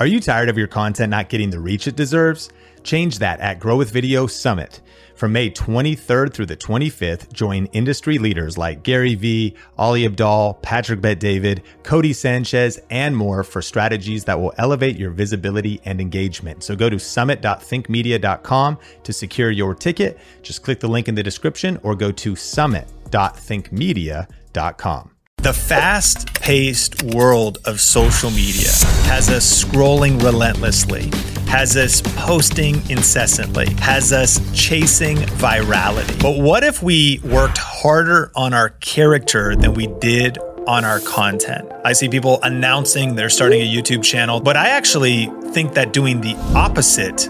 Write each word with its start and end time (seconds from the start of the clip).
Are 0.00 0.06
you 0.06 0.20
tired 0.20 0.48
of 0.48 0.56
your 0.56 0.68
content 0.68 1.10
not 1.10 1.28
getting 1.28 1.50
the 1.50 1.58
reach 1.58 1.88
it 1.88 1.96
deserves? 1.96 2.50
Change 2.84 3.18
that 3.18 3.40
at 3.40 3.58
Grow 3.58 3.76
with 3.76 3.90
Video 3.90 4.28
Summit. 4.28 4.80
From 5.16 5.32
May 5.32 5.50
23rd 5.50 6.32
through 6.32 6.46
the 6.46 6.56
25th, 6.56 7.32
join 7.32 7.66
industry 7.66 8.18
leaders 8.18 8.56
like 8.56 8.84
Gary 8.84 9.16
Vee, 9.16 9.56
Ali 9.76 10.08
Abdaal, 10.08 10.62
Patrick 10.62 11.00
Bet 11.00 11.18
David, 11.18 11.64
Cody 11.82 12.12
Sanchez, 12.12 12.78
and 12.90 13.16
more 13.16 13.42
for 13.42 13.60
strategies 13.60 14.22
that 14.26 14.40
will 14.40 14.54
elevate 14.58 14.96
your 14.96 15.10
visibility 15.10 15.80
and 15.84 16.00
engagement. 16.00 16.62
So 16.62 16.76
go 16.76 16.88
to 16.88 17.00
summit.thinkmedia.com 17.00 18.78
to 19.02 19.12
secure 19.12 19.50
your 19.50 19.74
ticket. 19.74 20.20
Just 20.42 20.62
click 20.62 20.78
the 20.78 20.86
link 20.86 21.08
in 21.08 21.16
the 21.16 21.24
description 21.24 21.80
or 21.82 21.96
go 21.96 22.12
to 22.12 22.36
summit.thinkmedia.com. 22.36 25.17
The 25.40 25.52
fast 25.52 26.34
paced 26.34 27.04
world 27.04 27.58
of 27.64 27.80
social 27.80 28.28
media 28.30 28.70
has 29.06 29.30
us 29.30 29.64
scrolling 29.64 30.20
relentlessly, 30.20 31.12
has 31.46 31.76
us 31.76 32.02
posting 32.16 32.74
incessantly, 32.90 33.72
has 33.74 34.12
us 34.12 34.40
chasing 34.52 35.16
virality. 35.16 36.20
But 36.20 36.40
what 36.40 36.64
if 36.64 36.82
we 36.82 37.20
worked 37.22 37.56
harder 37.56 38.32
on 38.34 38.52
our 38.52 38.70
character 38.80 39.54
than 39.54 39.74
we 39.74 39.86
did 39.86 40.38
on 40.66 40.84
our 40.84 40.98
content? 40.98 41.70
I 41.84 41.92
see 41.92 42.08
people 42.08 42.40
announcing 42.42 43.14
they're 43.14 43.30
starting 43.30 43.62
a 43.62 43.72
YouTube 43.72 44.02
channel, 44.02 44.40
but 44.40 44.56
I 44.56 44.70
actually 44.70 45.26
think 45.52 45.74
that 45.74 45.92
doing 45.92 46.20
the 46.20 46.34
opposite 46.56 47.28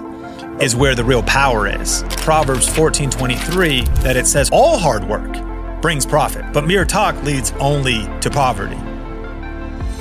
is 0.62 0.74
where 0.74 0.94
the 0.94 1.04
real 1.04 1.22
power 1.24 1.66
is. 1.68 2.02
Proverbs 2.22 2.66
14:23 2.66 3.82
that 4.02 4.16
it 4.16 4.26
says 4.26 4.48
all 4.50 4.78
hard 4.78 5.04
work 5.04 5.47
brings 5.80 6.04
profit, 6.04 6.52
but 6.52 6.66
mere 6.66 6.84
talk 6.84 7.22
leads 7.22 7.52
only 7.60 8.06
to 8.20 8.30
poverty. 8.30 8.78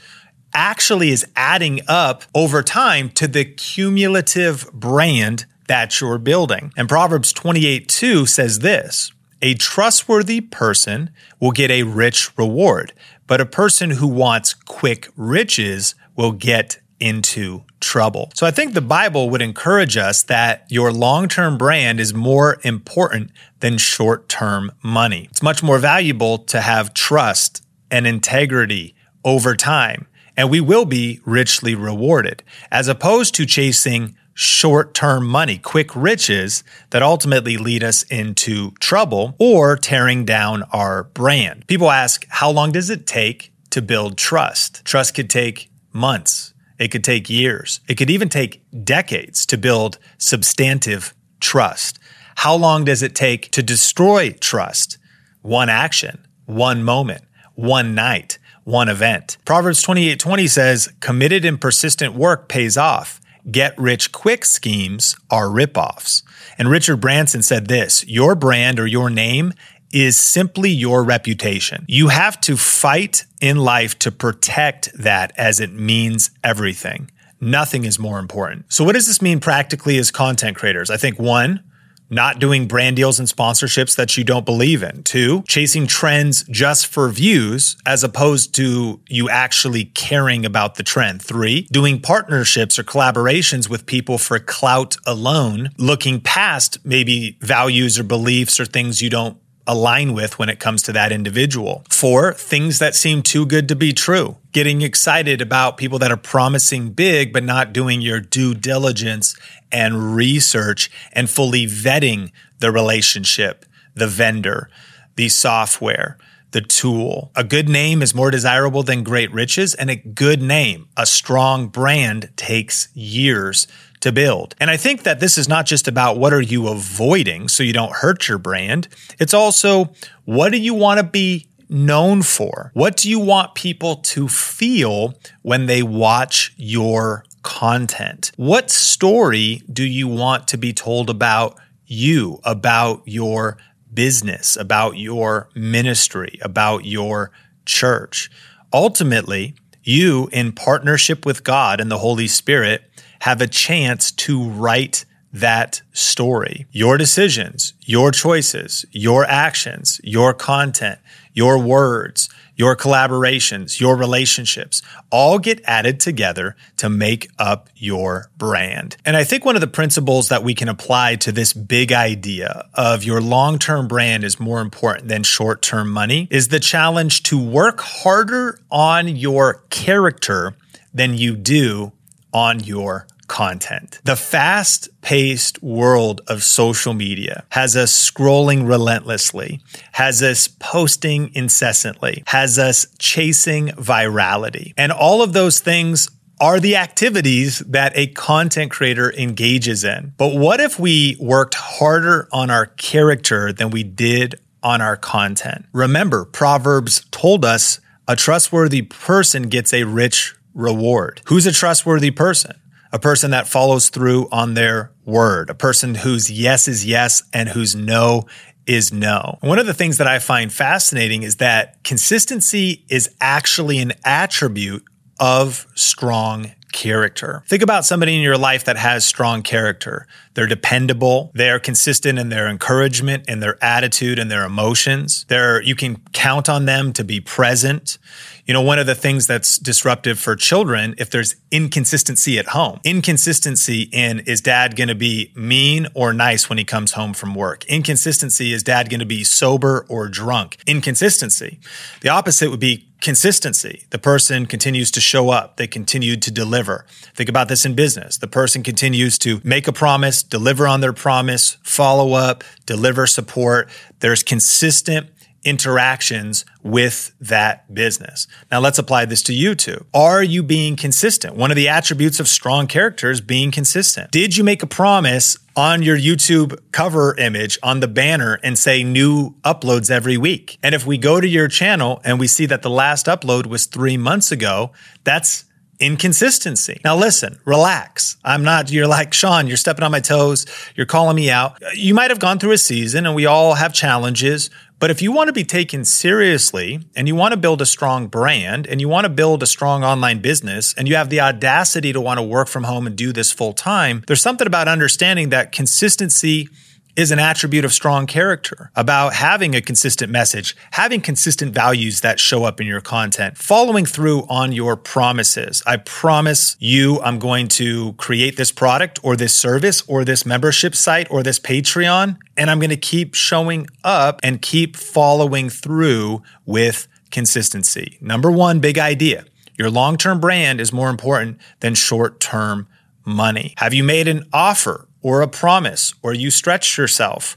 actually 0.53 1.09
is 1.09 1.27
adding 1.35 1.81
up 1.89 2.25
over 2.35 2.63
time 2.63 3.09
to 3.09 3.27
the 3.27 3.47
cumulative 3.47 4.71
brand 4.75 5.47
that 5.67 6.03
you're 6.03 6.19
building. 6.19 6.71
And 6.77 6.87
Proverbs 6.87 7.33
28 7.33 7.89
2 7.89 8.27
says 8.27 8.59
this 8.59 9.11
A 9.41 9.55
trustworthy 9.55 10.43
person 10.43 11.09
will 11.41 11.53
get 11.53 11.71
a 11.71 11.85
rich 11.85 12.37
reward, 12.37 12.93
but 13.27 13.41
a 13.41 13.47
person 13.47 13.93
who 13.93 14.07
wants 14.07 14.53
quick 14.53 15.09
riches 15.17 15.95
will 16.15 16.33
get 16.33 16.79
into 17.01 17.65
trouble. 17.81 18.31
So 18.35 18.47
I 18.47 18.51
think 18.51 18.73
the 18.73 18.81
Bible 18.81 19.31
would 19.31 19.43
encourage 19.43 19.97
us 19.97 20.23
that 20.25 20.67
your 20.69 20.93
long 20.93 21.29
term 21.29 21.59
brand 21.59 22.01
is 22.01 22.15
more 22.15 22.59
important 22.63 23.31
than 23.61 23.79
short 23.79 24.29
term 24.29 24.73
money. 24.83 25.29
It's 25.31 25.43
much 25.43 25.63
more 25.63 25.79
valuable 25.79 26.39
to 26.39 26.61
have 26.61 26.95
trust 26.95 27.65
and 27.91 28.07
integrity 28.07 28.95
over 29.25 29.55
time, 29.55 30.07
and 30.37 30.51
we 30.51 30.61
will 30.61 30.85
be 30.85 31.21
richly 31.25 31.75
rewarded, 31.75 32.43
as 32.71 32.89
opposed 32.89 33.35
to 33.37 33.47
chasing 33.47 34.17
short 34.35 34.95
term 34.95 35.27
money, 35.27 35.59
quick 35.59 35.95
riches 35.95 36.65
that 36.91 37.03
ultimately 37.03 37.57
lead 37.57 37.85
us 37.85 38.03
into 38.05 38.73
trouble 38.81 39.37
or 39.39 39.77
tearing 39.77 40.25
down 40.25 40.65
our 40.73 41.05
brand. 41.05 41.67
People 41.67 41.91
ask, 41.91 42.27
how 42.29 42.51
long 42.51 42.73
does 42.73 42.91
it 42.91 43.07
take 43.07 43.53
to 43.71 43.81
build 43.81 44.19
trust? 44.19 44.85
Trust 44.85 45.15
could 45.15 45.31
take 45.31 45.71
months 45.93 46.54
it 46.79 46.89
could 46.89 47.05
take 47.05 47.31
years. 47.31 47.81
It 47.89 47.95
could 47.97 48.11
even 48.11 48.29
take 48.29 48.63
decades 48.85 49.47
to 49.47 49.57
build 49.57 49.99
substantive 50.19 51.15
trust. 51.41 51.99
How 52.37 52.55
long 52.55 52.85
does 52.85 53.03
it 53.03 53.15
take 53.15 53.51
to 53.53 53.63
destroy 53.63 54.33
trust? 54.33 54.99
One 55.43 55.69
action, 55.69 56.27
one 56.47 56.83
moment, 56.83 57.25
one 57.55 57.95
night, 57.95 58.39
one 58.65 58.89
event. 58.89 59.37
Proverbs 59.45 59.83
28 59.83 60.19
20 60.19 60.47
says, 60.47 60.93
committed 61.01 61.45
and 61.45 61.61
persistent 61.61 62.15
work 62.15 62.49
pays 62.49 62.77
off. 62.77 63.21
Get 63.51 63.79
rich 63.79 64.11
quick 64.11 64.45
schemes 64.47 65.17
are 65.31 65.49
ripoffs. 65.49 66.23
And 66.57 66.71
Richard 66.71 66.97
Branson 66.97 67.43
said 67.43 67.69
this 67.69 68.07
Your 68.09 68.35
brand 68.35 68.81
or 68.81 68.87
your 68.87 69.11
name 69.11 69.53
is 69.95 70.17
simply 70.17 70.71
your 70.71 71.05
reputation. 71.05 71.85
You 71.89 72.09
have 72.09 72.41
to 72.43 72.57
fight 72.57 73.25
in 73.41 73.59
life 73.59 73.97
to 74.01 74.11
protect 74.11 74.91
that 74.99 75.33
as 75.39 75.61
it 75.61 75.73
means 75.73 76.33
everything. 76.43 77.11
Nothing 77.41 77.85
is 77.85 77.99
more 77.99 78.19
important. 78.19 78.67
So, 78.73 78.85
what 78.85 78.95
does 78.95 79.07
this 79.07 79.23
mean 79.23 79.39
practically 79.39 79.97
as 79.99 80.11
content 80.11 80.57
creators? 80.57 80.91
I 80.91 80.97
think 80.97 81.19
one, 81.19 81.63
not 82.11 82.39
doing 82.39 82.67
brand 82.67 82.97
deals 82.97 83.19
and 83.19 83.29
sponsorships 83.29 83.97
that 83.97 84.17
you 84.17 84.25
don't 84.25 84.45
believe 84.45 84.83
in. 84.83 85.03
Two, 85.05 85.43
chasing 85.47 85.87
trends 85.87 86.43
just 86.45 86.87
for 86.87 87.09
views 87.09 87.77
as 87.87 88.03
opposed 88.03 88.55
to 88.57 89.01
you 89.09 89.29
actually 89.29 89.87
caring 89.87 90.45
about 90.45 90.75
the 90.75 90.83
trend. 90.83 91.23
Three, 91.23 91.69
doing 91.73 92.01
partnerships 92.01 92.79
or 92.79 92.83
collaborations 92.83 93.69
with 93.69 93.87
people 93.87 94.19
for 94.19 94.39
clout 94.39 94.97
alone, 95.07 95.71
looking 95.79 96.21
past 96.21 96.79
maybe 96.85 97.37
values 97.41 97.99
or 97.99 98.05
beliefs 98.05 98.59
or 98.59 98.65
things 98.65 99.01
you 99.03 99.11
don't 99.11 99.37
align 99.67 100.13
with 100.13 100.39
when 100.39 100.49
it 100.49 100.61
comes 100.61 100.83
to 100.83 100.93
that 100.93 101.13
individual. 101.13 101.85
Four, 101.89 102.35
things 102.35 102.79
that 102.79 102.95
seem 102.95 103.23
too 103.23 103.47
good 103.47 103.69
to 103.69 103.77
be 103.77 103.93
true. 103.93 104.37
Getting 104.53 104.83
excited 104.83 105.41
about 105.41 105.77
people 105.77 105.99
that 106.01 106.13
are 106.13 106.17
promising 106.17 106.91
big, 106.91 107.33
but 107.33 107.45
not 107.45 107.73
doing 107.73 108.01
your 108.01 108.21
due 108.21 108.55
diligence 108.55 109.35
and 109.73 110.15
research 110.15 110.91
and 111.13 111.31
fully 111.31 111.67
vetting 111.67 112.31
the 112.59 112.71
relationship, 112.71 113.65
the 113.95 114.07
vendor, 114.07 114.69
the 115.17 115.29
software, 115.29 116.19
the 116.51 116.61
tool. 116.61 117.33
A 117.35 117.43
good 117.43 117.69
name 117.69 118.01
is 118.01 118.15
more 118.15 118.31
desirable 118.31 118.83
than 118.83 119.03
great 119.03 119.33
riches, 119.33 119.75
and 119.75 119.91
a 119.91 119.97
good 119.97 120.41
name, 120.41 120.89
a 120.97 121.05
strong 121.05 121.67
brand, 121.67 122.31
takes 122.37 122.89
years 122.95 123.67
to 124.05 124.13
build. 124.13 124.55
And 124.59 124.71
I 124.71 124.77
think 124.77 125.03
that 125.03 125.21
this 125.21 125.37
is 125.37 125.49
not 125.49 125.67
just 125.67 125.87
about 125.87 126.17
what 126.17 126.33
are 126.33 126.41
you 126.41 126.69
avoiding 126.69 127.49
so 127.49 127.63
you 127.63 127.73
don't 127.73 127.93
hurt 127.93 128.29
your 128.29 128.39
brand. 128.39 128.89
It's 129.19 129.35
also 129.35 129.93
what 130.25 130.53
do 130.53 130.59
you 130.59 130.73
want 130.73 130.99
to 130.99 131.05
be 131.05 131.49
known 131.69 132.23
for? 132.23 132.71
What 132.75 132.97
do 132.97 133.11
you 133.11 133.19
want 133.19 133.55
people 133.55 133.97
to 133.97 134.29
feel 134.29 135.15
when 135.43 135.67
they 135.67 135.83
watch 135.83 136.55
your 136.57 137.25
content? 137.43 138.33
What 138.37 138.71
story 138.71 139.63
do 139.71 139.85
you 139.85 140.09
want 140.09 140.49
to 140.49 140.57
be 140.57 140.73
told 140.73 141.11
about 141.11 141.59
you, 141.87 142.41
about 142.45 143.03
your 143.05 143.59
business, 143.95 144.57
about 144.57 144.99
your 144.99 145.49
ministry, 145.55 146.39
about 146.43 146.85
your 146.85 147.31
church. 147.65 148.31
Ultimately, 148.73 149.55
you, 149.83 150.29
in 150.33 150.53
partnership 150.53 151.25
with 151.25 151.45
God 151.45 151.81
and 151.81 151.91
the 151.91 151.99
Holy 151.99 152.27
Spirit, 152.27 152.83
have 153.25 153.41
a 153.41 153.47
chance 153.47 154.13
to 154.13 154.45
write 154.51 155.07
that 155.33 155.81
story. 155.95 156.67
Your 156.73 156.99
decisions, 156.99 157.73
your 157.81 158.11
choices, 158.11 158.85
your 158.93 159.25
actions, 159.25 159.99
your 160.05 160.35
content, 160.35 160.99
your 161.33 161.59
words, 161.59 162.29
your 162.55 162.77
collaborations, 162.77 163.81
your 163.81 163.97
relationships 163.97 164.83
all 165.11 165.39
get 165.39 165.63
added 165.65 166.01
together 166.01 166.55
to 166.77 166.91
make 166.91 167.31
up 167.39 167.71
your 167.75 168.31
brand. 168.37 168.99
And 169.07 169.17
I 169.17 169.25
think 169.25 169.47
one 169.47 169.55
of 169.55 169.63
the 169.63 169.69
principles 169.69 170.29
that 170.29 170.45
we 170.45 170.55
can 170.55 170.69
apply 170.69 171.17
to 171.17 171.33
this 171.33 171.55
big 171.55 171.93
idea 171.93 172.69
of 172.75 173.05
your 173.05 173.23
long 173.23 173.59
term 173.59 173.89
brand 173.89 174.23
is 174.23 174.39
more 174.39 174.61
important 174.61 175.09
than 175.09 175.23
short 175.23 175.63
term 175.63 175.89
money 175.89 176.29
is 176.31 176.49
the 176.49 176.61
challenge 176.61 177.23
to 177.23 177.43
work 177.43 177.81
harder 177.81 178.61
on 178.71 179.09
your 179.09 179.65
character 179.71 180.55
than 180.93 181.17
you 181.17 181.37
do 181.37 181.91
on 182.35 182.61
your 182.61 183.07
content. 183.29 184.01
The 184.05 184.17
fast 184.17 184.89
paced 185.01 185.63
world 185.63 186.21
of 186.27 186.43
social 186.43 186.95
media 186.95 187.45
has 187.51 187.77
us 187.77 187.93
scrolling 187.93 188.69
relentlessly, 188.69 189.61
has 189.93 190.23
us 190.23 190.49
posting 190.49 191.35
incessantly, 191.35 192.23
has 192.27 192.59
us 192.59 192.87
chasing 192.99 193.69
virality. 193.69 194.73
And 194.77 194.93
all 194.93 195.23
of 195.23 195.33
those 195.33 195.61
things 195.61 196.09
are 196.41 196.59
the 196.61 196.77
activities 196.77 197.61
that 197.61 197.93
a 197.95 198.09
content 198.09 198.71
creator 198.71 199.13
engages 199.13 199.85
in. 199.85 200.13
But 200.17 200.35
what 200.35 200.61
if 200.61 200.79
we 200.79 201.17
worked 201.21 201.55
harder 201.55 202.29
on 202.33 202.51
our 202.51 202.67
character 202.67 203.53
than 203.53 203.71
we 203.71 203.83
did 203.85 204.35
on 204.63 204.81
our 204.81 204.97
content? 204.97 205.67
Remember, 205.73 206.25
Proverbs 206.25 207.07
told 207.11 207.45
us 207.45 207.81
a 208.09 208.17
trustworthy 208.17 208.83
person 208.83 209.45
gets 209.45 209.73
a 209.73 209.85
rich 209.85 210.35
reward. 210.55 211.23
Who's 211.27 211.47
a 211.47 211.53
trustworthy 211.53 212.11
person? 212.11 212.57
A 212.95 212.99
person 213.01 213.33
that 213.33 213.49
follows 213.49 213.91
through 213.91 214.29
on 214.31 214.55
their 214.55 214.93
word, 215.05 215.51
a 215.51 215.55
person 215.55 215.97
whose 215.97 216.31
yes 216.31 216.69
is 216.69 216.87
yes 216.87 217.25
and 217.33 217.49
whose 217.49 217.75
no 217.75 218.25
is 218.67 218.93
no. 218.93 219.37
One 219.41 219.59
of 219.59 219.67
the 219.67 219.75
things 219.75 219.99
that 219.99 220.07
I 220.07 220.21
find 220.21 220.51
fascinating 220.53 221.25
is 221.25 221.37
that 221.37 221.83
consistency 221.83 222.85
is 222.89 223.11
actually 223.21 223.79
an 223.79 223.95
attribute 224.05 224.85
of 225.19 225.67
strong 225.75 226.53
character. 226.73 227.43
Think 227.49 227.63
about 227.63 227.85
somebody 227.85 228.15
in 228.15 228.21
your 228.21 228.39
life 228.39 228.65
that 228.65 228.77
has 228.77 229.05
strong 229.05 229.43
character. 229.43 230.07
They're 230.35 230.47
dependable. 230.47 231.31
They're 231.35 231.61
consistent 231.61 232.19
in 232.19 232.29
their 232.29 232.49
encouragement 232.49 233.25
and 233.29 233.43
their 233.43 233.63
attitude 233.63 234.19
and 234.19 234.31
their 234.31 234.45
emotions. 234.45 235.25
They're, 235.29 235.61
you 235.63 235.75
can 235.75 236.03
count 236.13 236.49
on 236.49 236.65
them 236.65 236.93
to 236.95 237.05
be 237.05 237.21
present. 237.21 237.99
You 238.47 238.53
know, 238.53 238.61
one 238.61 238.79
of 238.79 238.87
the 238.87 238.95
things 238.95 239.27
that's 239.27 239.57
disruptive 239.57 240.19
for 240.19 240.37
children, 240.37 240.95
if 240.99 241.09
there's 241.09 241.37
inconsistency 241.51 242.39
at 242.39 242.49
home, 242.49 242.79
inconsistency 242.85 243.89
in 243.91 244.21
is 244.21 244.43
dad 244.43 244.77
going 244.77 244.89
to 244.89 244.95
be 244.95 245.33
mean 245.35 245.87
or 245.95 246.13
nice 246.13 246.51
when 246.51 246.59
he 246.59 246.65
comes 246.65 246.93
home 246.93 247.15
from 247.15 247.35
work? 247.35 247.65
Inconsistency 247.67 248.53
is 248.53 248.63
dad 248.63 248.91
going 248.91 249.01
to 249.01 249.07
be 249.07 249.25
sober 249.25 249.87
or 249.89 250.09
drunk? 250.09 250.59
Inconsistency. 250.67 251.59
The 252.03 252.11
opposite 252.11 252.51
would 252.51 252.61
be 252.61 252.87
consistency. 253.01 253.85
The 253.91 253.99
person 253.99 254.47
continues 254.47 254.91
to 254.93 255.01
show 255.01 255.29
up. 255.29 255.57
They 255.57 255.67
continue 255.67 256.17
to 256.17 256.31
deliver. 256.31 256.87
Think 257.15 257.29
about 257.29 257.49
this 257.49 257.67
in 257.67 257.75
business. 257.75 258.17
The 258.17 258.27
person 258.27 258.63
continues 258.63 259.19
to 259.19 259.41
make 259.45 259.69
a 259.69 259.73
promise, 259.73 260.23
deliver 260.23 260.67
on 260.67 260.81
their 260.81 260.95
promise, 260.95 261.59
follow 261.63 262.15
up, 262.15 262.45
deliver 262.65 263.07
support. 263.07 263.69
There's 264.01 264.23
consistent 264.23 265.09
interactions 265.45 266.45
with 266.63 267.15
that 267.21 267.73
business. 267.73 268.27
Now 268.51 268.61
let's 268.61 268.79
apply 268.79 269.05
this 269.05 269.23
to 269.25 269.35
you 269.35 269.55
too. 269.55 269.85
Are 269.93 270.23
you 270.23 270.43
being 270.43 270.77
consistent? 270.77 271.37
One 271.37 271.51
of 271.51 271.57
the 271.57 271.69
attributes 271.69 272.21
of 272.21 272.29
strong 272.29 272.67
characters 272.67 273.21
being 273.21 273.51
consistent. 273.51 274.11
Did 274.11 274.37
you 274.37 274.45
make 274.45 274.63
a 274.63 274.67
promise 274.67 275.37
on 275.57 275.83
your 275.83 275.97
YouTube 275.97 276.59
cover 276.73 277.17
image 277.17 277.59
on 277.63 277.81
the 277.81 277.89
banner 277.89 278.41
and 278.43 278.59
say 278.59 278.83
new 278.83 279.35
uploads 279.43 279.91
every 279.91 280.17
week? 280.17 280.59
And 280.63 280.75
if 280.75 280.87
we 280.87 280.99
go 280.99 281.21
to 281.21 281.29
your 281.29 281.49
channel 281.49 282.01
and 282.05 282.19
we 282.19 282.27
see 282.27 282.47
that 282.47 282.63
the 282.63 282.71
last 282.71 283.07
upload 283.07 283.47
was 283.47 283.67
three 283.67 283.97
months 283.97 284.33
ago, 284.33 284.73
that's 285.05 285.45
inconsistency. 285.81 286.81
Now 286.85 286.97
listen, 286.97 287.39
relax. 287.45 288.17
I'm 288.25 288.43
not, 288.43 288.71
you're 288.71 288.87
like, 288.87 289.13
Sean, 289.13 289.47
you're 289.47 289.57
stepping 289.57 289.85
on 289.85 289.91
my 289.91 290.01
toes. 290.01 290.47
You're 290.77 290.87
calling 290.87 291.17
me 291.17 291.31
out. 291.31 291.61
You 291.75 291.95
might 291.95 292.11
have 292.11 292.21
gone 292.21 292.39
through 292.39 292.53
a 292.53 292.59
season 292.59 293.07
and 293.07 293.15
we 293.15 293.27
all 293.27 293.55
have 293.55 293.75
challenges. 293.75 294.51
But 294.85 294.91
if 294.91 295.01
you 295.01 295.13
want 295.13 295.29
to 295.29 295.33
be 295.33 295.45
taken 295.45 295.87
seriously 295.87 296.79
and 296.95 297.09
you 297.09 297.15
want 297.15 297.33
to 297.33 297.39
build 297.39 297.63
a 297.63 297.65
strong 297.65 298.07
brand 298.07 298.67
and 298.67 298.83
you 298.83 298.87
want 298.87 299.07
to 299.07 299.09
build 299.09 299.43
a 299.43 299.47
strong 299.47 299.83
online 299.83 300.19
business 300.19 300.75
and 300.75 300.87
you 300.87 300.95
have 300.97 301.09
the 301.09 301.23
audacity 301.23 301.91
to 301.95 302.03
want 302.03 302.19
to 302.19 302.23
work 302.23 302.49
from 302.49 302.65
home 302.65 302.87
and 302.87 302.95
do 302.95 303.11
this 303.11 303.33
full 303.33 303.55
time, 303.55 304.05
there's 304.07 304.21
something 304.21 304.47
about 304.47 304.69
understanding 304.69 305.31
that 305.31 305.53
consistency 305.53 306.51
is 306.97 307.11
an 307.11 307.19
attribute 307.19 307.65
of 307.65 307.73
strong 307.73 308.07
character, 308.07 308.71
about 308.77 309.15
having 309.15 309.55
a 309.55 309.61
consistent 309.61 310.11
message, 310.11 310.57
having 310.73 311.01
consistent 311.01 311.53
values 311.53 312.01
that 312.03 312.21
show 312.21 312.45
up 312.45 312.61
in 312.61 312.67
your 312.67 312.81
content, 312.81 313.37
following 313.37 313.85
through 313.85 314.23
on 314.29 314.53
your 314.53 314.77
promises. 314.77 315.63
I 315.67 315.79
promise 315.79 316.57
you, 316.61 317.01
I'm 317.01 317.19
going 317.19 317.49
to 317.49 317.95
create 317.95 318.37
this 318.37 318.53
product 318.53 319.01
or 319.03 319.17
this 319.17 319.35
service 319.35 319.83
or 319.89 320.05
this 320.05 320.25
membership 320.25 320.75
site 320.75 321.11
or 321.11 321.23
this 321.23 321.41
Patreon, 321.41 322.17
and 322.37 322.51
I'm 322.51 322.59
going 322.59 322.71
to 322.71 322.77
keep 322.77 323.15
showing 323.15 323.67
up 323.83 324.21
and 324.23 324.41
keep 324.41 324.77
following 324.77 325.49
through 325.51 326.23
with 326.47 326.87
consistency. 327.11 327.99
Number 328.01 328.31
one, 328.31 328.61
big 328.61 328.79
idea. 328.79 329.25
Your 329.59 329.71
long 329.71 329.97
term 329.97 330.21
brand 330.21 330.61
is 330.61 330.73
more 330.73 330.91
important 330.91 331.39
than 331.61 331.75
short 331.75 332.21
term 332.21 332.67
money. 333.05 333.55
Have 333.59 333.75
you 333.75 333.85
made 333.85 334.09
an 334.09 334.25
offer 334.33 334.89
or 335.05 335.21
a 335.21 335.29
promise 335.29 335.95
or 336.03 336.15
you 336.15 336.31
stretched 336.31 336.77
yourself, 336.79 337.37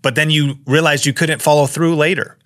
but 0.00 0.14
then 0.14 0.30
you 0.30 0.54
realized 0.66 1.04
you 1.04 1.12
couldn't 1.12 1.42
follow 1.42 1.66
through 1.66 1.96
later. 1.96 2.38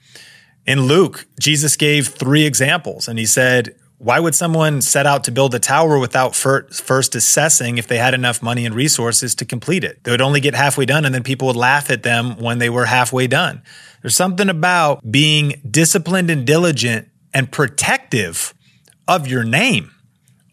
In 0.66 0.87
Luke, 0.87 1.26
Jesus 1.38 1.76
gave 1.76 2.09
three 2.09 2.45
examples 2.45 3.07
and 3.07 3.19
he 3.19 3.26
said, 3.26 3.76
why 3.99 4.19
would 4.19 4.35
someone 4.35 4.83
set 4.83 5.07
out 5.07 5.25
to 5.25 5.31
build 5.31 5.54
a 5.54 5.59
tower 5.59 5.99
without 5.99 6.35
first 6.35 7.14
assessing 7.14 7.78
if 7.78 7.87
they 7.87 7.99
had 7.99 8.14
enough 8.14 8.42
money 8.42 8.66
and 8.66 8.75
resources 8.75 9.35
to 9.37 9.45
complete 9.45 9.85
it? 9.85 10.02
They 10.04 10.11
would 10.11 10.21
only 10.21 10.40
get 10.40 10.54
halfway 10.54 10.87
done 10.87 11.04
and 11.04 11.14
then 11.14 11.23
people 11.23 11.47
would 11.47 11.57
laugh 11.57 11.90
at 11.90 12.02
them 12.02 12.37
when 12.38 12.59
they 12.59 12.69
were 12.69 12.87
halfway 12.87 13.26
done. 13.26 13.62
There's 14.02 14.16
something 14.16 14.49
about 14.49 15.00
being 15.11 15.61
disciplined 15.71 16.31
and 16.31 16.47
diligent 16.47 17.09
and 17.33 17.52
protective 17.52 18.54
of 19.07 19.28
your 19.28 19.45
name, 19.45 19.92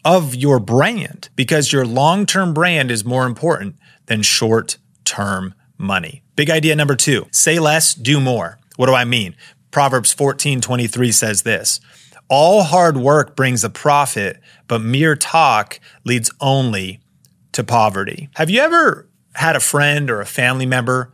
of 0.04 0.34
your 0.34 0.58
brand, 0.58 1.30
because 1.36 1.72
your 1.72 1.86
long 1.86 2.26
term 2.26 2.54
brand 2.54 2.90
is 2.90 3.04
more 3.04 3.26
important 3.26 3.76
than 4.06 4.22
short 4.22 4.78
term 5.04 5.54
money. 5.78 6.22
Big 6.36 6.50
idea 6.50 6.74
number 6.76 6.96
two 6.96 7.26
say 7.30 7.58
less, 7.58 7.94
do 7.94 8.20
more. 8.20 8.58
What 8.76 8.86
do 8.86 8.94
I 8.94 9.04
mean? 9.04 9.36
Proverbs 9.70 10.12
14 10.12 10.60
23 10.60 11.12
says 11.12 11.42
this 11.42 11.80
All 12.28 12.62
hard 12.62 12.96
work 12.96 13.34
brings 13.36 13.64
a 13.64 13.70
profit, 13.70 14.40
but 14.68 14.80
mere 14.80 15.16
talk 15.16 15.80
leads 16.04 16.30
only 16.40 17.00
to 17.52 17.64
poverty. 17.64 18.28
Have 18.34 18.50
you 18.50 18.60
ever 18.60 19.08
had 19.34 19.56
a 19.56 19.60
friend 19.60 20.10
or 20.10 20.20
a 20.20 20.26
family 20.26 20.66
member 20.66 21.12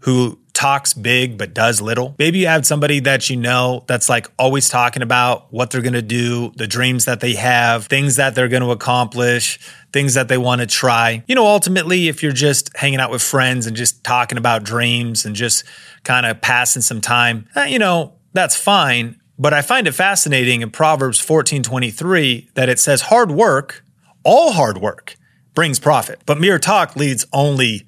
who 0.00 0.39
talks 0.52 0.92
big 0.92 1.38
but 1.38 1.54
does 1.54 1.80
little. 1.80 2.14
Maybe 2.18 2.40
you 2.40 2.46
have 2.46 2.66
somebody 2.66 3.00
that 3.00 3.30
you 3.30 3.36
know 3.36 3.84
that's 3.86 4.08
like 4.08 4.30
always 4.38 4.68
talking 4.68 5.02
about 5.02 5.52
what 5.52 5.70
they're 5.70 5.82
going 5.82 5.94
to 5.94 6.02
do, 6.02 6.52
the 6.56 6.66
dreams 6.66 7.04
that 7.04 7.20
they 7.20 7.34
have, 7.34 7.86
things 7.86 8.16
that 8.16 8.34
they're 8.34 8.48
going 8.48 8.62
to 8.62 8.70
accomplish, 8.70 9.58
things 9.92 10.14
that 10.14 10.28
they 10.28 10.38
want 10.38 10.60
to 10.60 10.66
try. 10.66 11.24
You 11.26 11.34
know, 11.34 11.46
ultimately, 11.46 12.08
if 12.08 12.22
you're 12.22 12.32
just 12.32 12.76
hanging 12.76 13.00
out 13.00 13.10
with 13.10 13.22
friends 13.22 13.66
and 13.66 13.76
just 13.76 14.04
talking 14.04 14.38
about 14.38 14.62
dreams 14.62 15.24
and 15.24 15.34
just 15.34 15.64
kind 16.04 16.26
of 16.26 16.40
passing 16.40 16.82
some 16.82 17.00
time, 17.00 17.48
eh, 17.56 17.66
you 17.66 17.78
know, 17.78 18.14
that's 18.32 18.56
fine. 18.56 19.20
But 19.38 19.54
I 19.54 19.62
find 19.62 19.86
it 19.86 19.92
fascinating 19.92 20.60
in 20.60 20.70
Proverbs 20.70 21.18
14 21.18 21.62
23 21.62 22.50
that 22.54 22.68
it 22.68 22.78
says 22.78 23.02
hard 23.02 23.30
work, 23.30 23.84
all 24.22 24.52
hard 24.52 24.78
work 24.78 25.16
brings 25.54 25.78
profit, 25.78 26.20
but 26.26 26.38
mere 26.38 26.58
talk 26.58 26.96
leads 26.96 27.26
only 27.32 27.86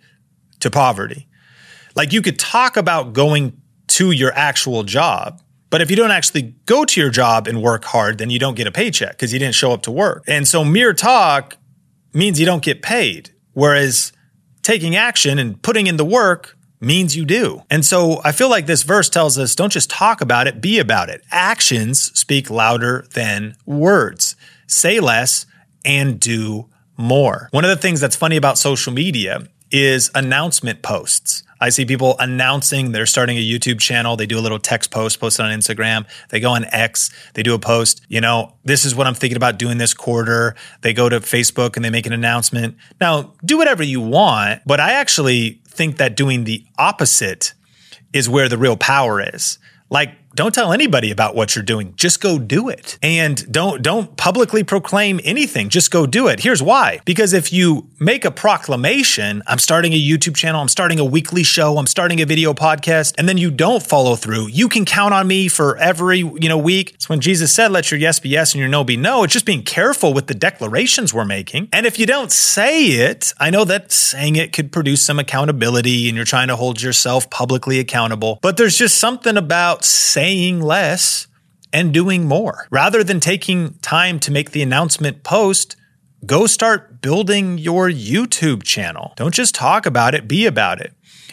to 0.61 0.71
poverty. 0.71 1.28
Like 1.95 2.13
you 2.13 2.23
could 2.23 2.39
talk 2.39 2.77
about 2.77 3.13
going 3.13 3.61
to 3.89 4.11
your 4.11 4.33
actual 4.35 4.83
job, 4.85 5.41
But 5.73 5.81
if 5.81 5.89
you 5.89 5.97
don't 5.97 6.11
actually 6.11 6.55
go 6.67 6.85
to 6.85 7.01
your 7.01 7.09
job 7.09 7.49
and 7.49 7.63
work 7.63 7.87
hard, 7.87 8.19
then 8.19 8.29
you 8.29 8.39
don't 8.39 8.57
get 8.57 8.67
a 8.67 8.71
paycheck 8.71 9.13
because 9.13 9.33
you 9.33 9.39
didn't 9.39 9.55
show 9.55 9.73
up 9.73 9.81
to 9.85 9.91
work. 9.91 10.23
And 10.27 10.47
so 10.47 10.67
mere 10.67 10.93
talk 10.93 11.57
means 12.13 12.39
you 12.39 12.45
don't 12.45 12.63
get 12.63 12.83
paid. 12.83 13.31
Whereas 13.55 14.13
taking 14.61 14.95
action 14.97 15.39
and 15.39 15.61
putting 15.63 15.87
in 15.87 15.97
the 15.97 16.05
work 16.05 16.59
means 16.79 17.17
you 17.17 17.25
do. 17.25 17.63
And 17.71 17.87
so 17.87 18.21
I 18.23 18.33
feel 18.33 18.51
like 18.51 18.67
this 18.67 18.83
verse 18.83 19.09
tells 19.09 19.39
us 19.39 19.55
don't 19.55 19.73
just 19.73 19.89
talk 19.89 20.21
about 20.21 20.47
it, 20.47 20.61
be 20.61 20.79
about 20.79 21.09
it. 21.09 21.23
Actions 21.31 22.13
speak 22.21 22.51
louder 22.51 23.07
than 23.15 23.57
words. 23.65 24.37
Say 24.67 25.01
less 25.01 25.47
and 25.87 26.21
do 26.21 26.69
more. 26.99 27.49
One 27.51 27.65
of 27.65 27.71
the 27.71 27.77
things 27.77 27.99
that's 27.99 28.17
funny 28.17 28.37
about 28.37 28.59
social 28.59 28.93
media 28.93 29.47
is 29.71 30.11
announcement 30.15 30.83
posts. 30.83 31.45
I 31.62 31.69
see 31.69 31.85
people 31.85 32.16
announcing 32.19 32.90
they're 32.90 33.07
starting 33.07 33.37
a 33.37 33.40
YouTube 33.40 33.78
channel. 33.78 34.16
They 34.16 34.26
do 34.26 34.37
a 34.37 34.42
little 34.42 34.59
text 34.59 34.90
post, 34.90 35.21
post 35.21 35.38
on 35.38 35.57
Instagram. 35.57 36.07
They 36.31 36.40
go 36.40 36.50
on 36.50 36.64
X, 36.64 37.11
they 37.35 37.45
do 37.45 37.54
a 37.54 37.59
post, 37.61 38.04
you 38.09 38.21
know, 38.21 38.54
this 38.64 38.85
is 38.85 38.97
what 38.97 39.07
I'm 39.07 39.14
thinking 39.14 39.37
about 39.37 39.61
doing 39.61 39.78
this 39.78 39.95
quarter. 39.95 40.57
They 40.81 40.92
go 40.92 41.09
to 41.09 41.21
Facebook 41.21 41.76
and 41.76 41.85
they 41.85 41.90
make 41.90 42.04
an 42.04 42.12
announcement. 42.12 42.76
Now, 43.00 43.35
do 43.45 43.59
whatever 43.59 43.85
you 43.85 44.00
want, 44.00 44.62
but 44.66 44.81
I 44.81 44.95
actually 44.95 45.61
think 45.69 45.99
that 45.99 46.16
doing 46.16 46.42
the 46.42 46.66
opposite 46.78 47.54
is 48.12 48.28
where 48.28 48.49
the 48.49 48.59
real 48.59 48.76
power 48.76 49.21
is. 49.21 49.59
Like 49.88 50.16
don't 50.35 50.55
tell 50.55 50.73
anybody 50.73 51.11
about 51.11 51.35
what 51.35 51.55
you're 51.55 51.65
doing. 51.65 51.95
Just 51.97 52.21
go 52.21 52.39
do 52.39 52.69
it. 52.69 52.99
And 53.03 53.51
don't 53.53 53.83
don't 53.83 54.17
publicly 54.17 54.65
proclaim 54.65 55.21
anything. 55.25 55.69
Just 55.69 55.91
go 55.91 56.07
do 56.07 56.29
it. 56.29 56.41
Here's 56.41 56.62
why. 56.62 57.01
Because 57.05 57.33
if 57.33 57.53
you 57.53 57.89
make 57.99 58.25
a 58.25 58.31
proclamation, 58.31 59.43
I'm 59.47 59.59
starting 59.59 59.93
a 59.93 60.01
YouTube 60.01 60.37
channel, 60.37 60.61
I'm 60.61 60.69
starting 60.69 60.99
a 60.99 61.05
weekly 61.05 61.43
show, 61.43 61.79
I'm 61.79 61.87
starting 61.87 62.21
a 62.21 62.27
video 62.27 62.55
podcast, 62.55 63.15
and 63.19 63.29
then 63.29 63.39
you 63.39 63.51
don't 63.51 63.83
follow 63.83 64.17
through, 64.17 64.49
you 64.49 64.69
can 64.69 64.85
count 64.85 65.15
on 65.15 65.27
me 65.27 65.49
for 65.49 65.77
every, 65.77 66.19
you 66.19 66.49
know, 66.49 66.59
week. 66.59 66.93
It's 66.95 67.09
when 67.09 67.21
Jesus 67.21 67.53
said, 67.53 67.71
"Let 67.73 67.91
your 67.91 68.01
yes 68.01 68.19
be 68.19 68.31
yes 68.31 68.53
and 68.53 68.61
your 68.61 68.69
no 68.69 68.85
be 68.85 68.97
no." 68.97 69.25
It's 69.25 69.33
just 69.33 69.47
being 69.47 69.62
careful 69.62 70.15
with 70.15 70.27
the 70.27 70.35
declarations 70.35 71.12
we're 71.12 71.25
making. 71.25 71.69
And 71.73 71.87
if 71.87 71.99
you 71.99 72.07
don't 72.07 72.33
say 72.33 72.85
it, 72.85 73.35
I 73.39 73.51
know 73.51 73.65
that 73.65 73.93
saying 73.93 74.37
it 74.37 74.53
could 74.53 74.73
produce 74.73 75.03
some 75.03 75.19
accountability 75.19 76.09
and 76.09 76.17
you're 76.17 76.25
trying 76.25 76.49
to 76.49 76.57
hold 76.57 76.81
yourself 76.81 77.29
publicly 77.31 77.79
accountable, 77.79 78.39
but 78.43 78.57
there's 78.57 78.77
just 78.77 78.99
something 78.99 79.37
about 79.37 79.85
saying 79.85 80.22
saying 80.23 80.61
less 80.61 81.26
and 81.73 81.93
doing 81.93 82.29
more. 82.29 82.69
Rather 82.71 83.02
than 83.02 83.19
taking 83.19 83.75
time 83.83 84.21
to 84.21 84.31
make 84.31 84.52
the 84.52 84.62
announcement 84.62 85.25
post, 85.25 85.75
go 86.25 86.47
start 86.47 87.02
building 87.02 87.59
your 87.59 87.91
YouTube 87.91 88.62
channel. 88.62 89.14
Don't 89.17 89.35
just 89.35 89.52
talk 89.52 89.85
about 89.85 90.14
it, 90.14 90.29
be 90.29 90.47
about 90.47 90.81
it. 90.81 90.93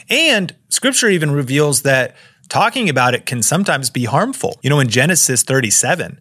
And 0.10 0.55
scripture 0.69 1.08
even 1.08 1.29
reveals 1.29 1.84
that 1.84 2.15
talking 2.50 2.89
about 2.89 3.13
it 3.13 3.27
can 3.27 3.43
sometimes 3.43 3.91
be 3.91 4.05
harmful. 4.05 4.60
You 4.63 4.72
know, 4.72 4.79
in 4.79 4.88
Genesis 4.88 5.43
37, 5.43 6.19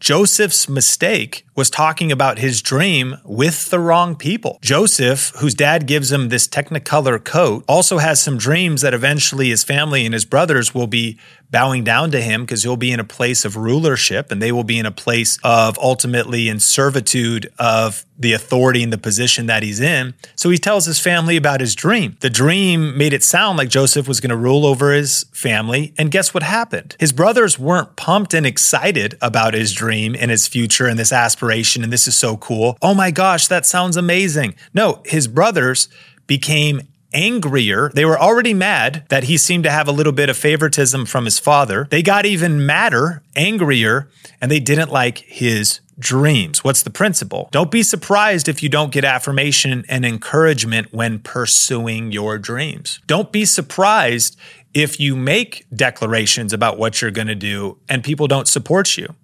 Joseph's 0.00 0.68
mistake 0.68 1.46
was 1.58 1.68
talking 1.68 2.12
about 2.12 2.38
his 2.38 2.62
dream 2.62 3.16
with 3.24 3.68
the 3.70 3.80
wrong 3.80 4.14
people. 4.14 4.60
Joseph, 4.62 5.32
whose 5.40 5.54
dad 5.54 5.88
gives 5.88 6.12
him 6.12 6.28
this 6.28 6.46
technicolor 6.46 7.22
coat, 7.22 7.64
also 7.66 7.98
has 7.98 8.22
some 8.22 8.38
dreams 8.38 8.82
that 8.82 8.94
eventually 8.94 9.48
his 9.48 9.64
family 9.64 10.04
and 10.04 10.14
his 10.14 10.24
brothers 10.24 10.72
will 10.72 10.86
be 10.86 11.18
bowing 11.50 11.82
down 11.82 12.10
to 12.10 12.20
him 12.20 12.42
because 12.42 12.62
he'll 12.62 12.76
be 12.76 12.92
in 12.92 13.00
a 13.00 13.04
place 13.04 13.44
of 13.44 13.56
rulership 13.56 14.30
and 14.30 14.40
they 14.40 14.52
will 14.52 14.64
be 14.64 14.78
in 14.78 14.86
a 14.86 14.92
place 14.92 15.38
of 15.42 15.78
ultimately 15.78 16.48
in 16.48 16.60
servitude 16.60 17.50
of 17.58 18.04
the 18.18 18.32
authority 18.32 18.82
and 18.82 18.92
the 18.92 18.98
position 18.98 19.46
that 19.46 19.62
he's 19.62 19.80
in. 19.80 20.12
So 20.34 20.50
he 20.50 20.58
tells 20.58 20.86
his 20.86 20.98
family 20.98 21.36
about 21.36 21.60
his 21.60 21.74
dream. 21.74 22.16
The 22.20 22.30
dream 22.30 22.98
made 22.98 23.12
it 23.12 23.22
sound 23.22 23.58
like 23.58 23.68
Joseph 23.68 24.08
was 24.08 24.20
going 24.20 24.30
to 24.30 24.36
rule 24.36 24.66
over 24.66 24.92
his 24.92 25.24
family. 25.32 25.94
And 25.96 26.10
guess 26.10 26.34
what 26.34 26.42
happened? 26.42 26.96
His 26.98 27.12
brothers 27.12 27.58
weren't 27.58 27.96
pumped 27.96 28.34
and 28.34 28.44
excited 28.44 29.16
about 29.22 29.54
his 29.54 29.72
dream 29.72 30.16
and 30.18 30.30
his 30.30 30.46
future 30.46 30.86
and 30.86 30.98
this 30.98 31.12
aspiration. 31.12 31.47
And 31.48 31.92
this 31.92 32.06
is 32.06 32.16
so 32.16 32.36
cool. 32.36 32.76
Oh 32.82 32.94
my 32.94 33.10
gosh, 33.10 33.48
that 33.48 33.66
sounds 33.66 33.96
amazing. 33.96 34.54
No, 34.74 35.02
his 35.04 35.28
brothers 35.28 35.88
became 36.26 36.82
angrier. 37.12 37.90
They 37.94 38.04
were 38.04 38.18
already 38.18 38.54
mad 38.54 39.04
that 39.08 39.24
he 39.24 39.36
seemed 39.36 39.64
to 39.64 39.70
have 39.70 39.88
a 39.88 39.92
little 39.92 40.12
bit 40.12 40.28
of 40.28 40.36
favoritism 40.36 41.06
from 41.06 41.24
his 41.24 41.38
father. 41.38 41.88
They 41.90 42.02
got 42.02 42.26
even 42.26 42.66
madder, 42.66 43.22
angrier, 43.34 44.08
and 44.40 44.50
they 44.50 44.60
didn't 44.60 44.90
like 44.90 45.18
his 45.18 45.80
dreams. 45.98 46.62
What's 46.62 46.82
the 46.82 46.90
principle? 46.90 47.48
Don't 47.50 47.70
be 47.70 47.82
surprised 47.82 48.48
if 48.48 48.62
you 48.62 48.68
don't 48.68 48.92
get 48.92 49.04
affirmation 49.04 49.84
and 49.88 50.04
encouragement 50.04 50.92
when 50.92 51.18
pursuing 51.18 52.12
your 52.12 52.38
dreams. 52.38 53.00
Don't 53.06 53.32
be 53.32 53.44
surprised 53.44 54.38
if 54.74 55.00
you 55.00 55.16
make 55.16 55.66
declarations 55.74 56.52
about 56.52 56.78
what 56.78 57.00
you're 57.00 57.10
going 57.10 57.26
to 57.26 57.34
do 57.34 57.78
and 57.88 58.04
people 58.04 58.28
don't 58.28 58.46
support 58.46 58.96
you. 58.96 59.14